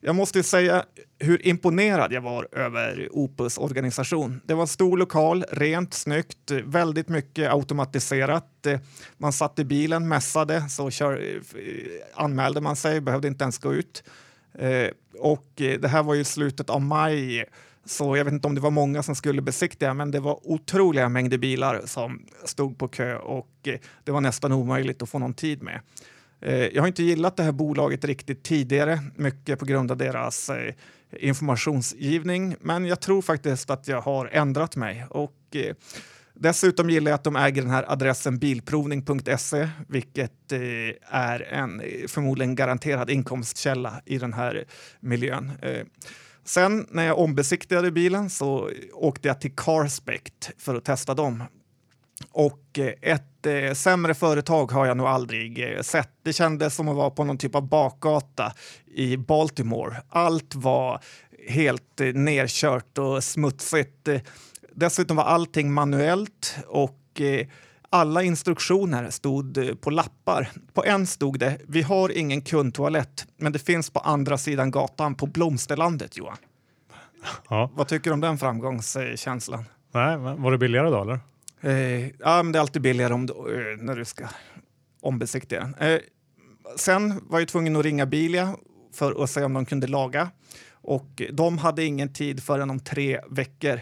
jag 0.00 0.14
måste 0.14 0.42
säga 0.42 0.84
hur 1.18 1.46
imponerad 1.46 2.12
jag 2.12 2.20
var 2.20 2.48
över 2.52 3.08
Opus 3.10 3.58
organisation. 3.58 4.40
Det 4.44 4.54
var 4.54 4.62
en 4.62 4.68
stor 4.68 4.98
lokal, 4.98 5.44
rent, 5.50 5.94
snyggt, 5.94 6.50
väldigt 6.50 7.08
mycket 7.08 7.52
automatiserat. 7.52 8.66
Eh, 8.66 8.80
man 9.16 9.32
satt 9.32 9.58
i 9.58 9.64
bilen, 9.64 10.08
mässade, 10.08 10.68
så 10.68 10.90
kör, 10.90 11.40
anmälde 12.14 12.60
man 12.60 12.76
sig, 12.76 13.00
behövde 13.00 13.28
inte 13.28 13.44
ens 13.44 13.58
gå 13.58 13.74
ut. 13.74 14.04
Och 15.18 15.52
det 15.56 15.88
här 15.88 16.02
var 16.02 16.14
ju 16.14 16.24
slutet 16.24 16.70
av 16.70 16.82
maj 16.82 17.44
så 17.88 18.16
jag 18.16 18.24
vet 18.24 18.34
inte 18.34 18.46
om 18.46 18.54
det 18.54 18.60
var 18.60 18.70
många 18.70 19.02
som 19.02 19.14
skulle 19.14 19.42
besiktiga, 19.42 19.94
men 19.94 20.10
det 20.10 20.20
var 20.20 20.40
otroliga 20.42 21.08
mängder 21.08 21.38
bilar 21.38 21.82
som 21.84 22.26
stod 22.44 22.78
på 22.78 22.88
kö 22.88 23.16
och 23.16 23.48
eh, 23.62 23.78
det 24.04 24.12
var 24.12 24.20
nästan 24.20 24.52
omöjligt 24.52 25.02
att 25.02 25.08
få 25.08 25.18
någon 25.18 25.34
tid 25.34 25.62
med. 25.62 25.80
Eh, 26.40 26.66
jag 26.66 26.82
har 26.82 26.86
inte 26.86 27.02
gillat 27.02 27.36
det 27.36 27.42
här 27.42 27.52
bolaget 27.52 28.04
riktigt 28.04 28.42
tidigare, 28.42 29.00
mycket 29.16 29.58
på 29.58 29.64
grund 29.64 29.90
av 29.90 29.96
deras 29.96 30.50
eh, 30.50 30.74
informationsgivning, 31.12 32.56
men 32.60 32.84
jag 32.86 33.00
tror 33.00 33.22
faktiskt 33.22 33.70
att 33.70 33.88
jag 33.88 34.00
har 34.00 34.26
ändrat 34.26 34.76
mig 34.76 35.06
och 35.10 35.34
Dessutom 36.40 36.90
gillar 36.90 37.10
jag 37.10 37.16
att 37.16 37.24
de 37.24 37.36
äger 37.36 37.62
den 37.62 37.70
här 37.70 37.92
adressen 37.92 38.38
bilprovning.se, 38.38 39.68
vilket 39.88 40.52
är 41.10 41.40
en 41.40 41.82
förmodligen 42.08 42.54
garanterad 42.54 43.10
inkomstkälla 43.10 44.02
i 44.04 44.18
den 44.18 44.32
här 44.32 44.64
miljön. 45.00 45.52
Sen 46.48 46.86
när 46.90 47.06
jag 47.06 47.18
ombesiktigade 47.18 47.90
bilen 47.90 48.30
så 48.30 48.70
åkte 48.92 49.28
jag 49.28 49.40
till 49.40 49.56
Carspect 49.56 50.50
för 50.58 50.74
att 50.74 50.84
testa 50.84 51.14
dem. 51.14 51.44
Och 52.30 52.78
eh, 52.78 53.12
ett 53.12 53.46
eh, 53.46 53.72
sämre 53.74 54.14
företag 54.14 54.72
har 54.72 54.86
jag 54.86 54.96
nog 54.96 55.06
aldrig 55.06 55.72
eh, 55.72 55.82
sett. 55.82 56.10
Det 56.22 56.32
kändes 56.32 56.74
som 56.74 56.88
att 56.88 56.96
vara 56.96 57.10
på 57.10 57.24
någon 57.24 57.38
typ 57.38 57.54
av 57.54 57.68
bakgata 57.68 58.52
i 58.94 59.16
Baltimore. 59.16 59.96
Allt 60.08 60.54
var 60.54 61.00
helt 61.48 62.00
eh, 62.00 62.06
nerkört 62.06 62.98
och 62.98 63.24
smutsigt. 63.24 64.08
Dessutom 64.74 65.16
var 65.16 65.24
allting 65.24 65.72
manuellt 65.72 66.56
och 66.66 67.20
eh, 67.20 67.46
alla 67.90 68.22
instruktioner 68.22 69.10
stod 69.10 69.58
eh, 69.58 69.74
på 69.74 69.90
lappar. 69.90 70.50
På 70.72 70.84
en 70.84 71.06
stod 71.06 71.38
det 71.38 71.58
“Vi 71.68 71.82
har 71.82 72.18
ingen 72.18 72.40
kundtoalett, 72.40 73.26
men 73.36 73.52
det 73.52 73.58
finns 73.58 73.90
på 73.90 74.00
andra 74.00 74.38
sidan 74.38 74.70
gatan 74.70 75.14
på 75.14 75.26
Blomsterlandet”, 75.26 76.16
Johan. 76.16 76.36
Ja. 77.48 77.70
Vad 77.74 77.88
tycker 77.88 78.10
du 78.10 78.14
om 78.14 78.20
den 78.20 78.38
framgångskänslan? 78.38 79.64
Nej, 79.92 80.16
var 80.16 80.52
det 80.52 80.58
billigare 80.58 80.90
då 80.90 81.02
eller? 81.02 81.20
Eh, 81.60 82.08
ja, 82.08 82.42
men 82.42 82.52
det 82.52 82.58
är 82.58 82.60
alltid 82.60 82.82
billigare 82.82 83.14
om 83.14 83.26
du, 83.26 83.32
eh, 83.32 83.84
när 83.84 83.96
du 83.96 84.04
ska 84.04 84.28
ombesiktiga 85.00 85.60
den. 85.60 85.74
Eh, 85.74 86.00
sen 86.76 87.20
var 87.28 87.38
jag 87.38 87.48
tvungen 87.48 87.76
att 87.76 87.84
ringa 87.84 88.06
Bilia 88.06 88.56
för 88.94 89.22
att 89.22 89.30
se 89.30 89.44
om 89.44 89.54
de 89.54 89.66
kunde 89.66 89.86
laga 89.86 90.30
och 90.70 91.22
de 91.32 91.58
hade 91.58 91.84
ingen 91.84 92.12
tid 92.12 92.42
förrän 92.42 92.70
om 92.70 92.80
tre 92.80 93.20
veckor. 93.30 93.80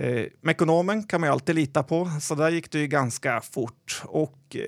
Eh, 0.00 0.26
Mekonomen 0.40 1.02
kan 1.02 1.20
man 1.20 1.28
ju 1.28 1.32
alltid 1.32 1.54
lita 1.54 1.82
på, 1.82 2.10
så 2.20 2.34
där 2.34 2.50
gick 2.50 2.70
det 2.70 2.78
ju 2.78 2.86
ganska 2.86 3.40
fort. 3.40 4.02
Och 4.04 4.38
eh, 4.54 4.60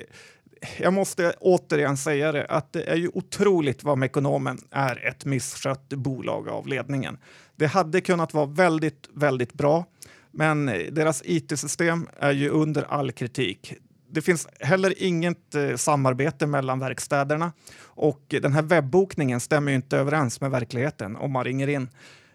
jag 0.78 0.92
måste 0.92 1.34
återigen 1.40 1.96
säga 1.96 2.32
det, 2.32 2.46
att 2.46 2.72
det 2.72 2.84
är 2.84 2.96
ju 2.96 3.10
otroligt 3.14 3.84
vad 3.84 3.98
Mekonomen 3.98 4.58
är 4.70 5.06
ett 5.06 5.24
misskött 5.24 5.88
bolag 5.88 6.48
av 6.48 6.66
ledningen. 6.66 7.18
Det 7.56 7.66
hade 7.66 8.00
kunnat 8.00 8.34
vara 8.34 8.46
väldigt, 8.46 9.08
väldigt 9.14 9.52
bra, 9.52 9.84
men 10.30 10.66
deras 10.90 11.22
it-system 11.24 12.08
är 12.18 12.32
ju 12.32 12.48
under 12.48 12.82
all 12.82 13.12
kritik. 13.12 13.74
Det 14.10 14.22
finns 14.22 14.48
heller 14.60 14.94
inget 14.96 15.54
eh, 15.54 15.76
samarbete 15.76 16.46
mellan 16.46 16.78
verkstäderna 16.78 17.52
och 17.82 18.22
den 18.28 18.52
här 18.52 18.62
webbokningen 18.62 19.40
stämmer 19.40 19.70
ju 19.72 19.76
inte 19.76 19.98
överens 19.98 20.40
med 20.40 20.50
verkligheten 20.50 21.16
om 21.16 21.32
man 21.32 21.44
ringer 21.44 21.68
in. 21.68 21.88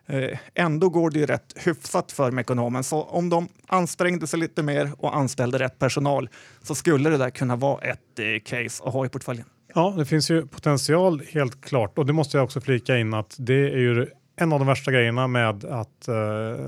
Eh, 0.09 0.37
ändå 0.55 0.89
går 0.89 1.09
det 1.09 1.19
ju 1.19 1.25
rätt 1.25 1.53
hyfsat 1.55 2.11
för 2.11 2.31
Mekonomen. 2.31 2.83
Så 2.83 3.03
om 3.03 3.29
de 3.29 3.47
ansträngde 3.67 4.27
sig 4.27 4.39
lite 4.39 4.63
mer 4.63 4.91
och 4.97 5.15
anställde 5.15 5.59
rätt 5.59 5.79
personal 5.79 6.29
så 6.61 6.75
skulle 6.75 7.09
det 7.09 7.17
där 7.17 7.29
kunna 7.29 7.55
vara 7.55 7.81
ett 7.81 8.19
eh, 8.19 8.25
case 8.45 8.83
att 8.83 8.93
ha 8.93 9.05
i 9.05 9.09
portföljen. 9.09 9.45
Ja, 9.75 9.93
det 9.97 10.05
finns 10.05 10.31
ju 10.31 10.47
potential 10.47 11.21
helt 11.31 11.61
klart 11.61 11.97
och 11.97 12.05
det 12.05 12.13
måste 12.13 12.37
jag 12.37 12.43
också 12.43 12.61
flika 12.61 12.97
in 12.97 13.13
att 13.13 13.35
det 13.39 13.73
är 13.73 13.77
ju 13.77 14.07
en 14.35 14.53
av 14.53 14.59
de 14.59 14.67
värsta 14.67 14.91
grejerna 14.91 15.27
med, 15.27 15.65
att, 15.65 16.07
eh, 16.07 16.15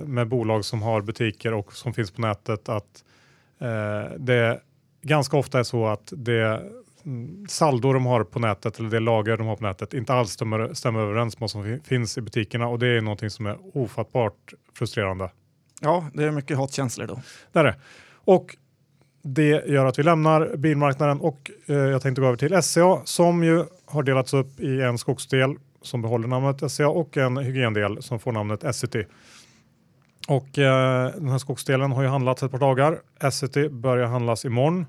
med 0.06 0.28
bolag 0.28 0.66
som 0.66 0.82
har 0.82 1.02
butiker 1.02 1.54
och 1.54 1.74
som 1.74 1.94
finns 1.94 2.12
på 2.12 2.22
nätet 2.22 2.70
att 2.70 3.04
det 4.18 4.60
ganska 5.02 5.38
ofta 5.38 5.60
är 5.60 5.64
så 5.64 5.88
att 5.88 6.14
det 6.16 6.62
saldo 7.48 7.94
de 7.94 8.06
har 8.06 8.24
på 8.24 8.40
nätet 8.40 8.80
eller 8.80 8.90
det 8.90 9.00
lager 9.00 9.38
de 9.38 9.48
har 9.48 9.56
på 9.56 9.64
nätet 9.64 9.94
inte 9.94 10.14
alls 10.14 10.32
stämmer, 10.32 10.74
stämmer 10.74 11.00
överens 11.00 11.36
med 11.36 11.42
vad 11.42 11.52
som 11.52 11.80
finns 11.84 12.18
i 12.18 12.22
butikerna 12.22 12.68
och 12.68 12.80
det 12.80 12.88
är 12.88 13.02
någonting 13.02 13.30
som 13.30 13.46
är 13.46 13.58
ofattbart 13.74 14.54
frustrerande. 14.74 15.30
Ja, 15.82 16.06
det 16.14 16.24
är 16.24 16.32
mycket 16.32 16.58
hatkänslor 16.58 17.08
då. 17.08 17.22
Det 17.52 17.60
är 17.60 17.64
det. 17.64 17.76
Och 18.12 18.56
det 19.22 19.66
gör 19.68 19.86
att 19.86 20.00
vi 20.00 20.04
lämnar 20.04 20.56
bilmarknaden 20.58 21.20
och 21.20 21.52
eh, 21.66 21.76
jag 21.76 22.02
tänkte 22.02 22.22
gå 22.22 22.28
över 22.28 22.38
till 22.38 22.62
SCA 22.62 23.02
som 23.06 23.44
ju 23.44 23.66
har 23.86 24.04
delats 24.04 24.34
upp 24.34 24.60
i 24.60 24.82
en 24.82 24.98
skogsdel 24.98 25.56
som 25.82 26.02
behåller 26.02 26.28
namnet 26.28 26.72
SCA 26.72 26.88
och 26.90 27.18
en 27.18 27.38
hygiendel 27.38 28.04
som 28.04 28.20
får 28.20 28.32
namnet 28.32 28.64
Essity. 28.64 29.06
Och 30.28 30.58
eh, 30.60 31.12
den 31.16 31.30
här 31.30 31.38
skogsdelen 31.38 31.92
har 31.92 32.02
ju 32.02 32.08
handlats 32.08 32.44
ett 32.44 32.52
par 32.52 32.60
dagar. 32.60 33.00
Essity 33.20 33.70
börjar 33.70 34.08
handlas 34.08 34.46
imorgon. 34.46 34.86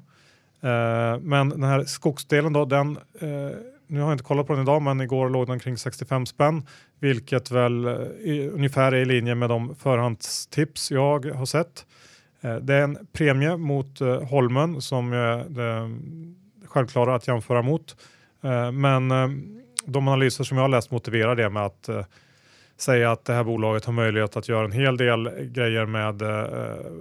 Eh, 0.63 1.21
men 1.21 1.49
den 1.49 1.63
här 1.63 1.85
skogsdelen 1.85 2.53
då, 2.53 2.65
den, 2.65 2.97
eh, 3.21 3.29
nu 3.87 4.01
har 4.01 4.07
jag 4.07 4.15
inte 4.15 4.25
kollat 4.25 4.47
på 4.47 4.53
den 4.53 4.63
idag, 4.63 4.83
men 4.83 5.01
igår 5.01 5.31
låg 5.31 5.47
den 5.47 5.59
kring 5.59 5.77
65 5.77 6.27
spänn, 6.27 6.67
vilket 7.01 7.51
väl 7.51 7.85
eh, 7.85 7.95
ungefär 8.53 8.93
är 8.93 8.97
i 8.97 9.05
linje 9.05 9.35
med 9.35 9.49
de 9.49 9.75
förhandstips 9.75 10.91
jag 10.91 11.27
har 11.27 11.47
sett. 11.47 11.87
Eh, 12.41 12.57
det 12.57 12.75
är 12.75 12.83
en 12.83 12.99
premie 13.13 13.57
mot 13.57 14.01
eh, 14.01 14.23
Holmen 14.23 14.81
som 14.81 15.13
är 15.13 15.45
det 15.49 15.91
självklara 16.67 17.15
att 17.15 17.29
jämföra 17.29 17.63
mot. 17.63 17.97
Eh, 18.45 18.73
men 18.73 19.11
eh, 19.11 19.29
de 19.87 20.09
analyser 20.09 20.45
som 20.45 20.57
jag 20.57 20.65
har 20.65 20.69
läst 20.69 20.91
motiverar 20.91 21.37
det 21.37 21.51
med 21.51 21.65
att 21.65 21.89
säga 22.81 23.13
att 23.13 23.25
det 23.25 23.33
här 23.33 23.45
bolaget 23.45 23.85
har 23.85 23.93
möjlighet 23.93 24.37
att 24.37 24.49
göra 24.49 24.65
en 24.65 24.73
hel 24.73 24.97
del 24.97 25.31
grejer 25.41 25.87
med 25.87 26.23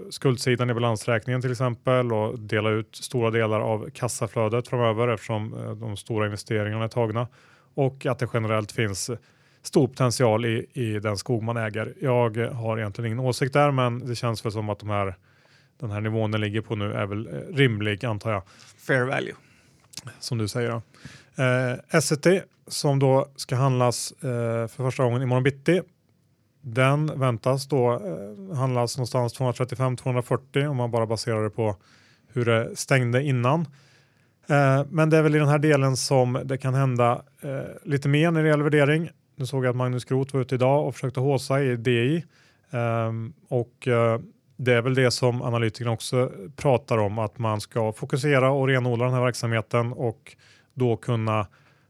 skuldsidan 0.09 0.69
i 0.69 0.73
balansräkningen 0.73 1.41
till 1.41 1.51
exempel 1.51 2.13
och 2.13 2.39
dela 2.39 2.69
ut 2.69 2.95
stora 2.95 3.31
delar 3.31 3.59
av 3.59 3.89
kassaflödet 3.89 4.67
framöver 4.67 5.07
eftersom 5.07 5.75
de 5.79 5.97
stora 5.97 6.25
investeringarna 6.25 6.83
är 6.83 6.87
tagna 6.87 7.27
och 7.73 8.05
att 8.05 8.19
det 8.19 8.27
generellt 8.33 8.71
finns 8.71 9.11
stor 9.61 9.87
potential 9.87 10.45
i, 10.45 10.65
i 10.73 10.99
den 10.99 11.17
skog 11.17 11.43
man 11.43 11.57
äger. 11.57 11.93
Jag 12.01 12.37
har 12.37 12.77
egentligen 12.77 13.11
ingen 13.11 13.25
åsikt 13.25 13.53
där 13.53 13.71
men 13.71 14.07
det 14.07 14.15
känns 14.15 14.45
väl 14.45 14.51
som 14.51 14.69
att 14.69 14.79
de 14.79 14.89
här 14.89 15.15
den 15.79 15.91
här 15.91 16.01
nivån 16.01 16.31
den 16.31 16.41
ligger 16.41 16.61
på 16.61 16.75
nu 16.75 16.93
är 16.93 17.05
väl 17.05 17.27
eh, 17.27 17.55
rimlig 17.55 18.05
antar 18.05 18.31
jag. 18.31 18.43
Fair 18.87 19.05
value. 19.05 19.33
Som 20.19 20.37
du 20.37 20.47
säger. 20.47 20.81
Eh, 21.35 21.99
SCT 22.01 22.27
som 22.69 22.99
då 22.99 23.27
ska 23.35 23.55
handlas 23.55 24.11
eh, 24.11 24.67
för 24.67 24.83
första 24.83 25.03
gången 25.03 25.21
imorgon 25.21 25.43
bitti. 25.43 25.81
Den 26.61 27.19
väntas 27.19 27.67
då 27.67 27.93
eh, 27.93 28.57
handlas 28.57 28.97
någonstans 28.97 29.39
235-240 29.39 30.67
om 30.67 30.77
man 30.77 30.91
bara 30.91 31.05
baserar 31.05 31.43
det 31.43 31.49
på 31.49 31.75
hur 32.33 32.45
det 32.45 32.75
stängde 32.75 33.23
innan. 33.23 33.61
Eh, 34.49 34.85
men 34.89 35.09
det 35.09 35.17
är 35.17 35.21
väl 35.21 35.35
i 35.35 35.39
den 35.39 35.47
här 35.47 35.59
delen 35.59 35.97
som 35.97 36.41
det 36.45 36.57
kan 36.57 36.73
hända 36.73 37.21
eh, 37.41 37.59
lite 37.83 38.09
mer 38.09 38.31
när 38.31 38.43
det 38.43 38.49
gäller 38.49 38.63
värdering. 38.63 39.09
Nu 39.35 39.45
såg 39.45 39.65
jag 39.65 39.69
att 39.69 39.75
Magnus 39.75 40.05
Groth 40.05 40.33
var 40.33 40.41
ute 40.41 40.55
idag 40.55 40.87
och 40.87 40.93
försökte 40.93 41.19
håsa 41.19 41.63
i 41.63 41.75
DI 41.75 42.25
ehm, 42.71 43.33
och 43.49 43.87
eh, 43.87 44.19
det 44.57 44.73
är 44.73 44.81
väl 44.81 44.95
det 44.95 45.11
som 45.11 45.41
analytikerna 45.41 45.91
också 45.91 46.31
pratar 46.55 46.97
om, 46.97 47.19
att 47.19 47.37
man 47.37 47.61
ska 47.61 47.93
fokusera 47.93 48.51
och 48.51 48.67
renodla 48.67 49.05
den 49.05 49.13
här 49.13 49.21
verksamheten 49.21 49.93
och 49.93 50.35
då 50.73 50.97
kunna 50.97 51.47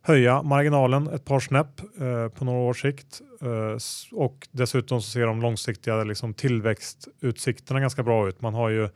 höja 0.10 0.44
marginalen 0.44 1.08
ett 1.08 1.26
par 1.26 1.40
snäpp 1.40 1.82
eh, 2.02 2.28
på 2.28 2.46
några 2.46 2.60
års 2.60 2.82
sikt. 2.82 3.22
Eh, 3.42 3.78
och 4.12 4.48
dessutom 4.52 5.02
så 5.02 5.10
ser 5.10 5.26
de 5.26 5.42
långsiktiga 5.42 6.04
liksom, 6.04 6.34
tillväxtutsikterna 6.34 7.80
ganska 7.80 8.04
bra 8.04 8.28
ut. 8.28 8.42
Man 8.42 8.54
har, 8.54 8.70
ju, 8.70 8.90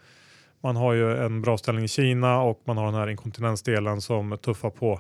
man 0.62 0.76
har 0.76 0.94
ju 0.94 1.18
en 1.18 1.42
bra 1.42 1.58
ställning 1.58 1.86
i 1.86 1.88
Kina 1.88 2.42
och 2.42 2.62
man 2.66 2.78
har 2.78 2.86
den 2.86 2.96
här 2.96 3.10
inkontinensdelen 3.10 4.02
som 4.02 4.38
tuffar 4.42 4.70
på 4.70 5.00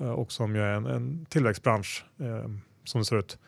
eh, 0.00 0.10
och 0.10 0.32
som 0.32 0.54
ju 0.54 0.62
är 0.62 0.72
en, 0.72 0.86
en 0.86 1.26
tillväxtbransch 1.28 2.04
eh, 2.20 2.50
som 2.84 3.00
det 3.00 3.04
ser 3.04 3.18
ut. 3.18 3.38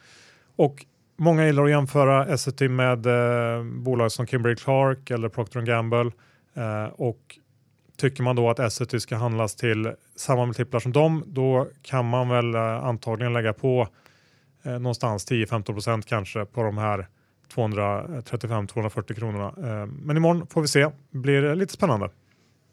Och 0.57 0.87
Många 1.16 1.46
gillar 1.46 1.64
att 1.64 1.70
jämföra 1.70 2.27
Essity 2.27 2.68
med 2.68 3.07
eh, 3.07 3.64
bolag 3.64 4.12
som 4.12 4.27
Kimberly 4.27 4.57
Clark 4.57 5.11
eller 5.11 5.29
Procter 5.29 5.62
Gamble 5.62 6.11
eh, 6.55 6.85
och 6.85 7.38
tycker 8.03 8.23
man 8.23 8.37
då 8.37 8.51
att 8.51 8.59
Essity 8.59 9.01
ska 9.01 9.17
handlas 9.17 9.57
till 9.57 9.93
samma 10.17 10.47
multiplar 10.47 10.81
som 10.81 10.93
dem, 10.93 11.25
då 11.27 11.69
kan 11.83 12.09
man 12.09 12.29
väl 12.29 12.55
eh, 12.55 12.61
antagligen 12.61 13.33
lägga 13.33 13.53
på 13.53 13.88
eh, 14.62 14.73
någonstans 14.73 15.31
10-15% 15.31 16.03
kanske 16.07 16.45
på 16.45 16.62
de 16.62 16.79
här 16.79 17.09
235-240 17.55 19.15
kronorna. 19.15 19.47
Eh, 19.47 19.87
men 19.87 20.17
imorgon 20.17 20.47
får 20.47 20.61
vi 20.61 20.69
se, 20.69 20.88
blir 21.11 21.55
lite 21.55 21.73
spännande. 21.73 22.11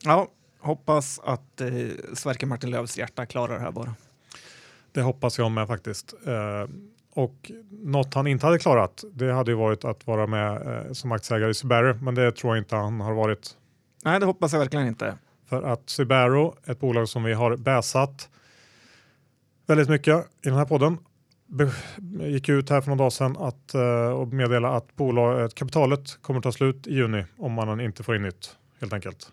Ja, 0.03 0.27
hoppas 0.59 1.19
att 1.23 1.61
eh, 1.61 1.69
Sverker 2.13 2.47
Martin 2.47 2.71
Lövs 2.71 2.97
hjärta 2.97 3.25
klarar 3.25 3.53
det 3.53 3.61
här 3.61 3.71
bara. 3.71 3.95
Det 4.91 5.01
hoppas 5.01 5.37
jag 5.37 5.51
med 5.51 5.67
faktiskt. 5.67 6.13
Eh, 6.25 6.69
och 7.13 7.51
något 7.71 8.13
han 8.13 8.27
inte 8.27 8.45
hade 8.45 8.59
klarat, 8.59 9.03
det 9.13 9.33
hade 9.33 9.51
ju 9.51 9.57
varit 9.57 9.85
att 9.85 10.07
vara 10.07 10.27
med 10.27 10.67
eh, 10.67 10.91
som 10.91 11.11
aktieägare 11.11 11.51
i 11.51 11.53
Subaru, 11.53 11.93
men 12.01 12.15
det 12.15 12.31
tror 12.31 12.55
jag 12.55 12.63
inte 12.63 12.75
han 12.75 13.01
har 13.01 13.13
varit. 13.13 13.55
Nej, 14.09 14.19
det 14.19 14.25
hoppas 14.25 14.53
jag 14.53 14.59
verkligen 14.59 14.87
inte. 14.87 15.17
För 15.49 15.63
att 15.63 15.89
Subaru, 15.89 16.51
ett 16.65 16.79
bolag 16.79 17.09
som 17.09 17.23
vi 17.23 17.33
har 17.33 17.57
bäsat 17.57 18.29
väldigt 19.67 19.89
mycket 19.89 20.15
i 20.17 20.49
den 20.49 20.53
här 20.53 20.65
podden, 20.65 20.97
gick 22.19 22.49
ut 22.49 22.69
här 22.69 22.81
för 22.81 22.89
några 22.89 22.97
dagar 22.97 23.09
sedan 23.09 23.37
att, 23.37 23.75
uh, 23.75 23.81
och 24.19 24.27
meddela 24.27 24.69
att 24.69 24.95
bolaget, 24.95 25.55
kapitalet 25.55 26.21
kommer 26.21 26.41
ta 26.41 26.51
slut 26.51 26.87
i 26.87 26.93
juni 26.93 27.25
om 27.37 27.53
man 27.53 27.81
inte 27.81 28.03
får 28.03 28.15
in 28.15 28.21
nytt 28.21 28.55
helt 28.79 28.93
enkelt. 28.93 29.31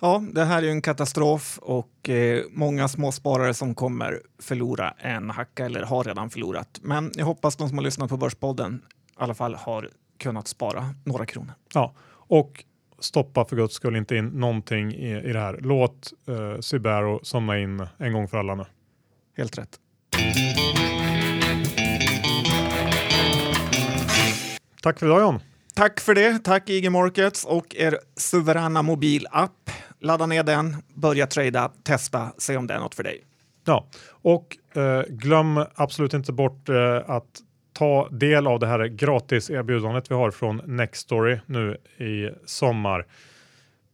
Ja, 0.00 0.22
det 0.32 0.44
här 0.44 0.62
är 0.62 0.68
en 0.68 0.82
katastrof 0.82 1.58
och 1.62 2.08
eh, 2.08 2.44
många 2.50 2.88
småsparare 2.88 3.54
som 3.54 3.74
kommer 3.74 4.20
förlora 4.38 4.94
en 4.98 5.30
hacka 5.30 5.66
eller 5.66 5.82
har 5.82 6.04
redan 6.04 6.30
förlorat. 6.30 6.80
Men 6.82 7.12
jag 7.14 7.24
hoppas 7.24 7.56
de 7.56 7.68
som 7.68 7.78
har 7.78 7.84
lyssnat 7.84 8.08
på 8.08 8.16
Börspodden 8.16 8.82
i 8.84 9.14
alla 9.16 9.34
fall 9.34 9.54
har 9.54 9.88
kunnat 10.18 10.48
spara 10.48 10.94
några 11.04 11.26
kronor. 11.26 11.52
Ja, 11.74 11.94
och 12.10 12.64
stoppa 13.04 13.44
för 13.44 13.56
guds 13.56 13.74
skull 13.74 13.96
inte 13.96 14.16
in 14.16 14.26
någonting 14.26 14.94
i, 14.94 15.18
i 15.18 15.32
det 15.32 15.38
här. 15.38 15.58
Låt 15.60 16.12
eh, 16.28 16.60
Sibero 16.60 17.20
somna 17.22 17.58
in 17.58 17.86
en 17.98 18.12
gång 18.12 18.28
för 18.28 18.38
alla 18.38 18.54
nu. 18.54 18.64
Helt 19.36 19.58
rätt. 19.58 19.78
Tack 24.82 24.98
för 24.98 25.06
idag 25.06 25.20
John. 25.20 25.40
Tack 25.74 26.00
för 26.00 26.14
det. 26.14 26.38
Tack 26.38 26.70
IG 26.70 26.92
Markets 26.92 27.44
och 27.44 27.74
er 27.74 27.98
suveräna 28.16 28.82
mobilapp. 28.82 29.70
Ladda 30.00 30.26
ner 30.26 30.42
den, 30.42 30.76
börja 30.94 31.26
trada, 31.26 31.72
testa, 31.82 32.32
se 32.38 32.56
om 32.56 32.66
det 32.66 32.74
är 32.74 32.78
något 32.78 32.94
för 32.94 33.02
dig. 33.02 33.24
Ja, 33.64 33.86
och 34.10 34.56
eh, 34.76 35.02
glöm 35.08 35.64
absolut 35.74 36.14
inte 36.14 36.32
bort 36.32 36.68
eh, 36.68 37.10
att 37.10 37.40
ta 37.72 38.08
del 38.10 38.46
av 38.46 38.60
det 38.60 38.66
här 38.66 38.84
gratis 38.84 39.50
erbjudandet 39.50 40.10
vi 40.10 40.14
har 40.14 40.30
från 40.30 40.62
Nextory 40.64 41.38
nu 41.46 41.76
i 41.98 42.30
sommar. 42.44 43.06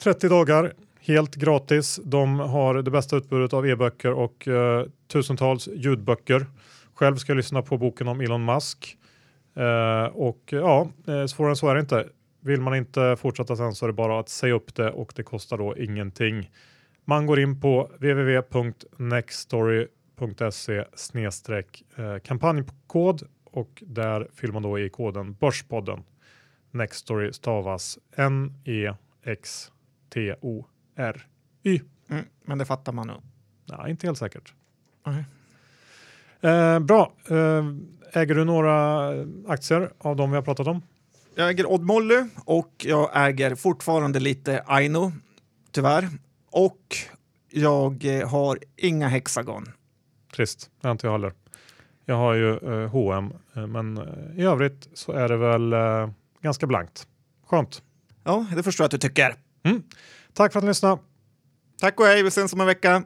30 0.02 0.28
dagar 0.28 0.72
helt 1.00 1.34
gratis. 1.34 2.00
De 2.04 2.38
har 2.38 2.82
det 2.82 2.90
bästa 2.90 3.16
utbudet 3.16 3.52
av 3.52 3.66
e-böcker 3.66 4.12
och 4.12 4.48
eh, 4.48 4.86
tusentals 5.12 5.68
ljudböcker. 5.68 6.46
Själv 6.94 7.16
ska 7.16 7.32
jag 7.32 7.36
lyssna 7.36 7.62
på 7.62 7.78
boken 7.78 8.08
om 8.08 8.20
Elon 8.20 8.44
Musk. 8.44 8.96
Eh, 9.56 10.04
och 10.04 10.42
ja, 10.46 10.88
eh, 11.06 11.26
svårare 11.26 11.52
än 11.52 11.56
så 11.56 11.68
är 11.68 11.74
det 11.74 11.80
inte. 11.80 12.06
Vill 12.40 12.60
man 12.60 12.74
inte 12.74 13.16
fortsätta 13.18 13.56
sen 13.56 13.74
så 13.74 13.86
är 13.86 13.88
det 13.88 13.92
bara 13.92 14.20
att 14.20 14.28
säga 14.28 14.54
upp 14.54 14.74
det 14.74 14.90
och 14.90 15.12
det 15.16 15.22
kostar 15.22 15.58
då 15.58 15.76
ingenting. 15.76 16.50
Man 17.04 17.26
går 17.26 17.40
in 17.40 17.60
på 17.60 17.90
www.nextstory.se 17.94 20.78
eh, 20.78 20.84
kampanjkod 22.24 23.22
och 23.50 23.82
där 23.86 24.28
fyller 24.34 24.52
man 24.52 24.62
då 24.62 24.78
i 24.78 24.90
koden 24.90 25.32
Börspodden. 25.32 26.04
Nextory 26.70 27.32
stavas 27.32 27.98
N-E-X-T-O-R-Y. 28.16 29.00
Mm, 32.10 32.24
men 32.44 32.58
det 32.58 32.64
fattar 32.64 32.92
man 32.92 33.06
nu? 33.06 33.14
Nej, 33.64 33.90
inte 33.90 34.06
helt 34.06 34.18
säkert. 34.18 34.54
Okay. 35.04 35.24
Eh, 36.40 36.78
bra. 36.78 37.12
Eh, 37.30 37.64
äger 38.12 38.34
du 38.34 38.44
några 38.44 39.08
aktier 39.46 39.92
av 39.98 40.16
de 40.16 40.30
vi 40.30 40.36
har 40.36 40.42
pratat 40.42 40.66
om? 40.66 40.82
Jag 41.34 41.50
äger 41.50 41.72
Odd 41.72 41.82
Molly 41.82 42.24
och 42.44 42.72
jag 42.78 43.10
äger 43.28 43.54
fortfarande 43.54 44.20
lite 44.20 44.62
Aino, 44.66 45.12
tyvärr. 45.70 46.08
Och 46.50 46.96
jag 47.50 48.04
har 48.26 48.58
inga 48.76 49.08
Hexagon. 49.08 49.64
Trist, 50.36 50.70
det 50.80 50.88
har 50.88 50.92
inte 50.92 51.06
jag 51.06 51.12
heller. 51.12 51.32
Jag 52.08 52.16
har 52.16 52.34
ju 52.34 52.56
eh, 52.56 52.90
H&M 52.90 53.32
men 53.52 53.98
eh, 53.98 54.40
i 54.40 54.42
övrigt 54.42 54.88
så 54.94 55.12
är 55.12 55.28
det 55.28 55.36
väl 55.36 55.72
eh, 55.72 56.10
ganska 56.42 56.66
blankt. 56.66 57.06
Skönt. 57.46 57.82
Ja, 58.24 58.46
det 58.56 58.62
förstår 58.62 58.84
jag 58.84 58.86
att 58.86 59.00
du 59.00 59.08
tycker. 59.08 59.34
Mm. 59.64 59.82
Tack 60.32 60.52
för 60.52 60.58
att 60.58 60.64
ni 60.64 60.70
lyssnade. 60.70 60.98
Tack 61.80 62.00
och 62.00 62.06
hej, 62.06 62.22
vi 62.22 62.28
ses 62.28 62.52
om 62.52 62.60
en 62.60 62.66
vecka. 62.66 63.02